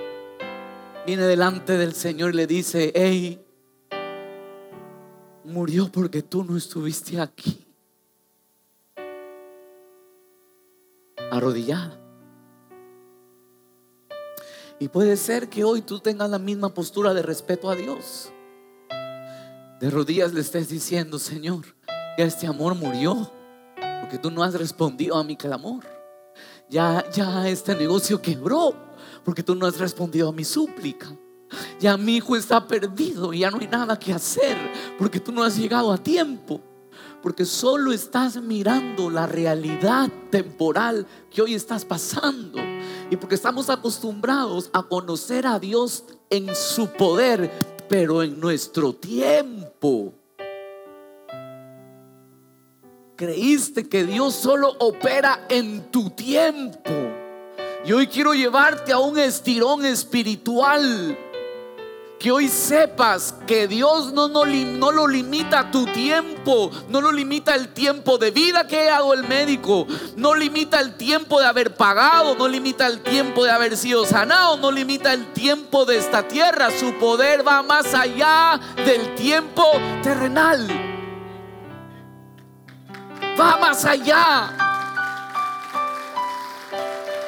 viene 1.05 1.23
delante 1.23 1.77
del 1.77 1.93
Señor 1.93 2.33
y 2.33 2.37
le 2.37 2.47
dice, 2.47 2.91
hey, 2.95 3.45
murió 5.43 5.89
porque 5.91 6.21
tú 6.21 6.43
no 6.43 6.57
estuviste 6.57 7.19
aquí. 7.19 7.70
Arrodillada. 11.31 11.97
Y 14.79 14.89
puede 14.89 15.15
ser 15.17 15.49
que 15.49 15.63
hoy 15.63 15.81
tú 15.81 15.99
tengas 15.99 16.29
la 16.29 16.39
misma 16.39 16.73
postura 16.73 17.13
de 17.13 17.21
respeto 17.21 17.69
a 17.69 17.75
Dios. 17.75 18.31
De 19.79 19.89
rodillas 19.89 20.33
le 20.33 20.41
estés 20.41 20.69
diciendo, 20.69 21.17
Señor, 21.17 21.65
ya 22.17 22.25
este 22.25 22.47
amor 22.47 22.75
murió, 22.75 23.31
porque 24.01 24.17
tú 24.17 24.29
no 24.29 24.43
has 24.43 24.53
respondido 24.53 25.15
a 25.15 25.23
mi 25.23 25.35
clamor. 25.35 25.85
Ya, 26.69 27.09
ya 27.11 27.47
este 27.47 27.75
negocio 27.75 28.21
quebró, 28.21 28.75
porque 29.23 29.43
tú 29.43 29.55
no 29.55 29.65
has 29.65 29.77
respondido 29.79 30.29
a 30.29 30.33
mi 30.33 30.43
súplica. 30.43 31.07
Ya 31.79 31.97
mi 31.97 32.17
hijo 32.17 32.35
está 32.35 32.65
perdido 32.65 33.33
ya 33.33 33.51
no 33.51 33.57
hay 33.59 33.67
nada 33.67 33.97
que 33.97 34.13
hacer, 34.13 34.57
porque 34.97 35.19
tú 35.19 35.31
no 35.31 35.43
has 35.43 35.57
llegado 35.57 35.91
a 35.91 35.97
tiempo 35.97 36.61
porque 37.21 37.45
solo 37.45 37.91
estás 37.91 38.41
mirando 38.41 39.09
la 39.09 39.27
realidad 39.27 40.09
temporal 40.29 41.05
que 41.29 41.41
hoy 41.41 41.53
estás 41.53 41.85
pasando. 41.85 42.59
Y 43.09 43.15
porque 43.17 43.35
estamos 43.35 43.69
acostumbrados 43.69 44.69
a 44.73 44.83
conocer 44.83 45.45
a 45.45 45.59
Dios 45.59 46.05
en 46.29 46.55
su 46.55 46.87
poder, 46.87 47.51
pero 47.87 48.23
en 48.23 48.39
nuestro 48.39 48.93
tiempo. 48.93 50.13
Creíste 53.15 53.87
que 53.87 54.03
Dios 54.03 54.33
solo 54.33 54.75
opera 54.79 55.45
en 55.49 55.91
tu 55.91 56.09
tiempo. 56.09 56.89
Y 57.85 57.93
hoy 57.93 58.07
quiero 58.07 58.33
llevarte 58.33 58.91
a 58.91 58.99
un 58.99 59.19
estirón 59.19 59.85
espiritual 59.85 61.17
que 62.21 62.31
hoy 62.31 62.47
sepas 62.47 63.33
que 63.47 63.67
Dios 63.67 64.13
no, 64.13 64.27
no, 64.27 64.45
no, 64.45 64.91
lo 64.91 65.07
limita 65.07 65.71
tu 65.71 65.87
tiempo, 65.87 66.69
no 66.87 67.01
lo 67.01 67.11
limita 67.11 67.55
el 67.55 67.69
tiempo 67.69 68.19
de 68.19 68.29
vida 68.29 68.67
que 68.67 68.79
ha 68.79 68.91
dado 68.91 69.13
el 69.13 69.27
médico, 69.27 69.87
no 70.17 70.35
limita 70.35 70.79
el 70.79 70.97
tiempo 70.97 71.39
de 71.39 71.47
haber 71.47 71.75
pagado, 71.75 72.35
no 72.35 72.47
limita 72.47 72.85
el 72.85 73.01
tiempo 73.01 73.43
de 73.43 73.49
haber 73.49 73.75
sido 73.75 74.05
sanado, 74.05 74.57
no 74.57 74.71
limita 74.71 75.13
el 75.13 75.33
tiempo 75.33 75.83
de 75.85 75.97
esta 75.97 76.27
tierra. 76.27 76.69
Su 76.69 76.93
poder 76.99 77.45
va 77.47 77.63
más 77.63 77.91
allá 77.95 78.59
del 78.85 79.15
tiempo 79.15 79.65
terrenal. 80.03 80.67
Va 83.39 83.57
más 83.57 83.83
allá. 83.83 84.70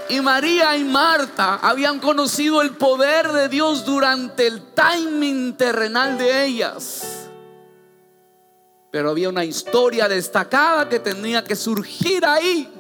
Y 0.10 0.22
María 0.22 0.76
y 0.78 0.84
Marta 0.84 1.56
habían 1.56 2.00
conocido 2.00 2.62
el 2.62 2.72
poder 2.72 3.32
de 3.32 3.50
Dios 3.50 3.86
durante 3.86 4.48
el 4.48 4.62
timing 4.74 5.56
terrenal 5.56 6.18
de 6.18 6.46
ellas. 6.46 7.30
Pero 8.92 9.10
había 9.10 9.30
una 9.30 9.44
historia 9.44 10.08
destacada 10.08 10.88
que 10.88 11.00
tenía 11.00 11.44
que 11.44 11.56
surgir 11.56 12.26
ahí 12.26 12.72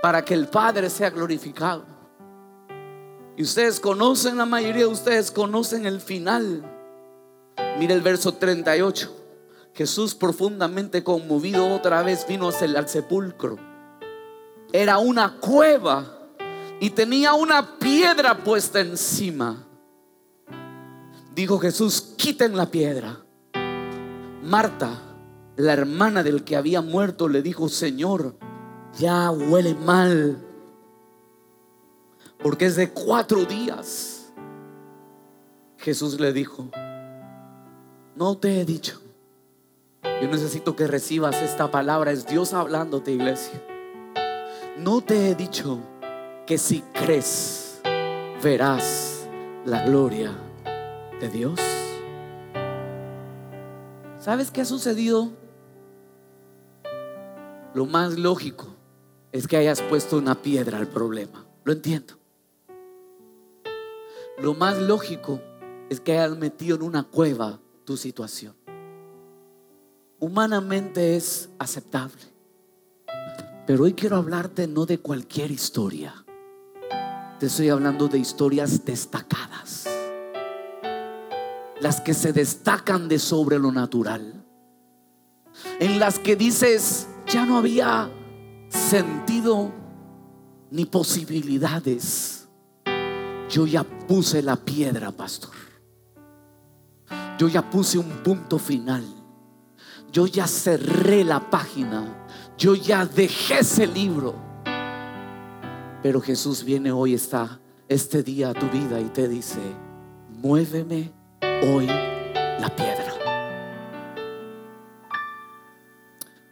para 0.00 0.24
que 0.24 0.34
el 0.34 0.46
Padre 0.46 0.88
sea 0.90 1.10
glorificado. 1.10 1.84
Y 3.36 3.42
ustedes 3.42 3.80
conocen, 3.80 4.36
la 4.36 4.46
mayoría 4.46 4.84
de 4.84 4.92
ustedes 4.92 5.30
conocen 5.30 5.86
el 5.86 6.00
final. 6.00 6.62
Mire 7.78 7.94
el 7.94 8.00
verso 8.00 8.34
38. 8.34 9.24
Jesús 9.74 10.14
profundamente 10.14 11.04
conmovido 11.04 11.68
otra 11.68 12.02
vez 12.02 12.26
vino 12.26 12.48
al 12.48 12.88
sepulcro. 12.88 13.58
Era 14.72 14.98
una 14.98 15.38
cueva 15.38 16.04
y 16.80 16.90
tenía 16.90 17.34
una 17.34 17.78
piedra 17.78 18.36
puesta 18.38 18.80
encima. 18.80 19.66
Dijo 21.34 21.58
Jesús, 21.58 22.14
quiten 22.16 22.56
la 22.56 22.70
piedra. 22.70 23.18
Marta, 24.42 25.02
la 25.56 25.72
hermana 25.72 26.22
del 26.22 26.44
que 26.44 26.56
había 26.56 26.80
muerto, 26.80 27.28
le 27.28 27.42
dijo, 27.42 27.68
Señor, 27.68 28.36
ya 28.98 29.30
huele 29.30 29.74
mal, 29.74 30.42
porque 32.42 32.66
es 32.66 32.76
de 32.76 32.90
cuatro 32.90 33.44
días. 33.44 34.32
Jesús 35.78 36.18
le 36.18 36.32
dijo, 36.32 36.70
no 38.14 38.38
te 38.38 38.60
he 38.60 38.64
dicho. 38.64 39.00
Yo 40.02 40.28
necesito 40.28 40.74
que 40.74 40.86
recibas 40.86 41.36
esta 41.42 41.70
palabra. 41.70 42.12
Es 42.12 42.26
Dios 42.26 42.54
hablándote, 42.54 43.12
iglesia. 43.12 43.62
No 44.78 45.00
te 45.00 45.30
he 45.30 45.34
dicho 45.34 45.80
que 46.46 46.58
si 46.58 46.82
crees, 46.92 47.80
verás 48.42 49.26
la 49.64 49.86
gloria 49.86 50.36
de 51.18 51.30
Dios. 51.30 51.58
¿Sabes 54.18 54.50
qué 54.50 54.60
ha 54.60 54.64
sucedido? 54.66 55.32
Lo 57.72 57.86
más 57.86 58.18
lógico 58.18 58.66
es 59.32 59.48
que 59.48 59.56
hayas 59.56 59.80
puesto 59.80 60.18
una 60.18 60.42
piedra 60.42 60.76
al 60.76 60.88
problema. 60.88 61.46
Lo 61.64 61.72
entiendo. 61.72 62.18
Lo 64.36 64.52
más 64.52 64.76
lógico 64.76 65.40
es 65.88 66.00
que 66.00 66.18
hayas 66.18 66.36
metido 66.36 66.76
en 66.76 66.82
una 66.82 67.02
cueva 67.04 67.60
tu 67.86 67.96
situación. 67.96 68.54
Humanamente 70.18 71.16
es 71.16 71.48
aceptable. 71.58 72.35
Pero 73.66 73.84
hoy 73.84 73.94
quiero 73.94 74.16
hablarte 74.16 74.66
no 74.66 74.86
de 74.86 74.98
cualquier 74.98 75.50
historia. 75.50 76.14
Te 77.40 77.46
estoy 77.46 77.68
hablando 77.68 78.08
de 78.08 78.18
historias 78.18 78.84
destacadas 78.84 79.86
las 81.80 82.00
que 82.00 82.14
se 82.14 82.32
destacan 82.32 83.08
de 83.08 83.18
sobre 83.18 83.58
lo 83.58 83.70
natural, 83.72 84.44
en 85.78 85.98
las 85.98 86.18
que 86.18 86.36
dices, 86.36 87.08
ya 87.26 87.44
no 87.44 87.58
había 87.58 88.10
sentido 88.68 89.72
ni 90.70 90.84
posibilidades. 90.84 92.48
Yo 93.48 93.66
ya 93.66 93.84
puse 93.84 94.42
la 94.42 94.56
piedra, 94.56 95.12
pastor. 95.12 95.54
Yo 97.38 97.48
ya 97.48 97.68
puse 97.70 97.98
un 97.98 98.08
punto 98.22 98.58
final. 98.58 99.04
Yo 100.10 100.26
ya 100.26 100.46
cerré 100.46 101.24
la 101.24 101.50
página. 101.50 102.25
Yo 102.58 102.74
ya 102.74 103.04
dejé 103.04 103.58
ese 103.58 103.86
libro. 103.86 104.34
Pero 106.02 106.20
Jesús 106.20 106.64
viene 106.64 106.92
hoy, 106.92 107.14
está 107.14 107.60
este 107.88 108.22
día 108.22 108.50
a 108.50 108.54
tu 108.54 108.68
vida 108.70 109.00
y 109.00 109.04
te 109.06 109.28
dice, 109.28 109.58
muéveme 110.30 111.12
hoy 111.42 111.86
la 111.86 112.72
piedra. 112.74 113.12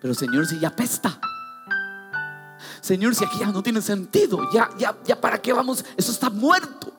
Pero 0.00 0.12
Señor, 0.12 0.46
si 0.46 0.58
ya 0.60 0.74
pesta. 0.74 1.18
Señor, 2.80 3.14
si 3.14 3.24
aquí 3.24 3.38
ya 3.38 3.46
no 3.46 3.62
tiene 3.62 3.80
sentido, 3.80 4.40
ya, 4.52 4.68
ya, 4.76 4.98
ya, 5.06 5.18
¿para 5.18 5.40
qué 5.40 5.54
vamos? 5.54 5.84
Eso 5.96 6.12
está 6.12 6.28
muerto. 6.28 6.92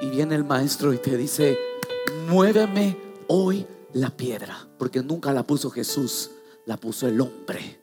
Y 0.00 0.08
viene 0.10 0.36
el 0.36 0.44
maestro 0.44 0.92
y 0.92 0.98
te 0.98 1.16
dice, 1.16 1.58
muéveme 2.28 2.96
hoy 3.26 3.66
la 3.94 4.10
piedra, 4.10 4.56
porque 4.78 5.02
nunca 5.02 5.32
la 5.32 5.42
puso 5.42 5.70
Jesús, 5.70 6.30
la 6.66 6.76
puso 6.76 7.08
el 7.08 7.20
hombre. 7.20 7.77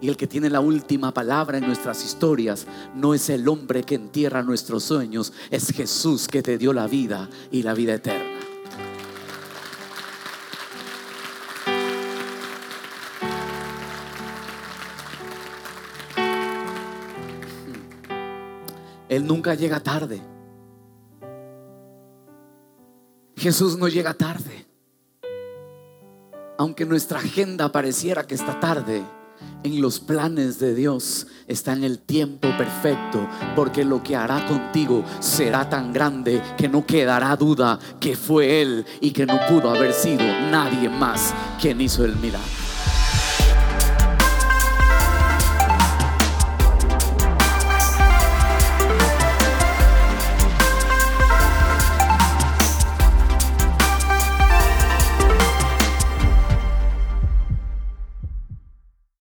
Y 0.00 0.08
el 0.08 0.16
que 0.16 0.26
tiene 0.26 0.50
la 0.50 0.60
última 0.60 1.12
palabra 1.12 1.58
en 1.58 1.66
nuestras 1.66 2.04
historias 2.04 2.66
no 2.94 3.14
es 3.14 3.30
el 3.30 3.48
hombre 3.48 3.82
que 3.82 3.94
entierra 3.94 4.42
nuestros 4.42 4.84
sueños, 4.84 5.32
es 5.50 5.72
Jesús 5.72 6.28
que 6.28 6.42
te 6.42 6.58
dio 6.58 6.72
la 6.72 6.86
vida 6.86 7.30
y 7.50 7.62
la 7.62 7.72
vida 7.72 7.94
eterna. 7.94 8.36
Él 19.08 19.26
nunca 19.26 19.54
llega 19.54 19.80
tarde. 19.80 20.20
Jesús 23.36 23.78
no 23.78 23.88
llega 23.88 24.12
tarde. 24.12 24.66
Aunque 26.58 26.84
nuestra 26.84 27.18
agenda 27.18 27.70
pareciera 27.70 28.26
que 28.26 28.34
está 28.34 28.58
tarde, 28.58 29.02
en 29.62 29.80
los 29.80 30.00
planes 30.00 30.58
de 30.58 30.74
Dios 30.74 31.26
está 31.46 31.72
en 31.72 31.84
el 31.84 31.98
tiempo 31.98 32.48
perfecto, 32.56 33.28
porque 33.54 33.84
lo 33.84 34.02
que 34.02 34.16
hará 34.16 34.46
contigo 34.46 35.04
será 35.20 35.68
tan 35.68 35.92
grande 35.92 36.42
que 36.56 36.68
no 36.68 36.86
quedará 36.86 37.36
duda 37.36 37.78
que 38.00 38.16
fue 38.16 38.62
Él 38.62 38.84
y 39.00 39.10
que 39.10 39.26
no 39.26 39.38
pudo 39.48 39.70
haber 39.70 39.92
sido 39.92 40.24
nadie 40.50 40.88
más 40.88 41.34
quien 41.60 41.80
hizo 41.80 42.04
el 42.04 42.16
milagro. 42.16 42.65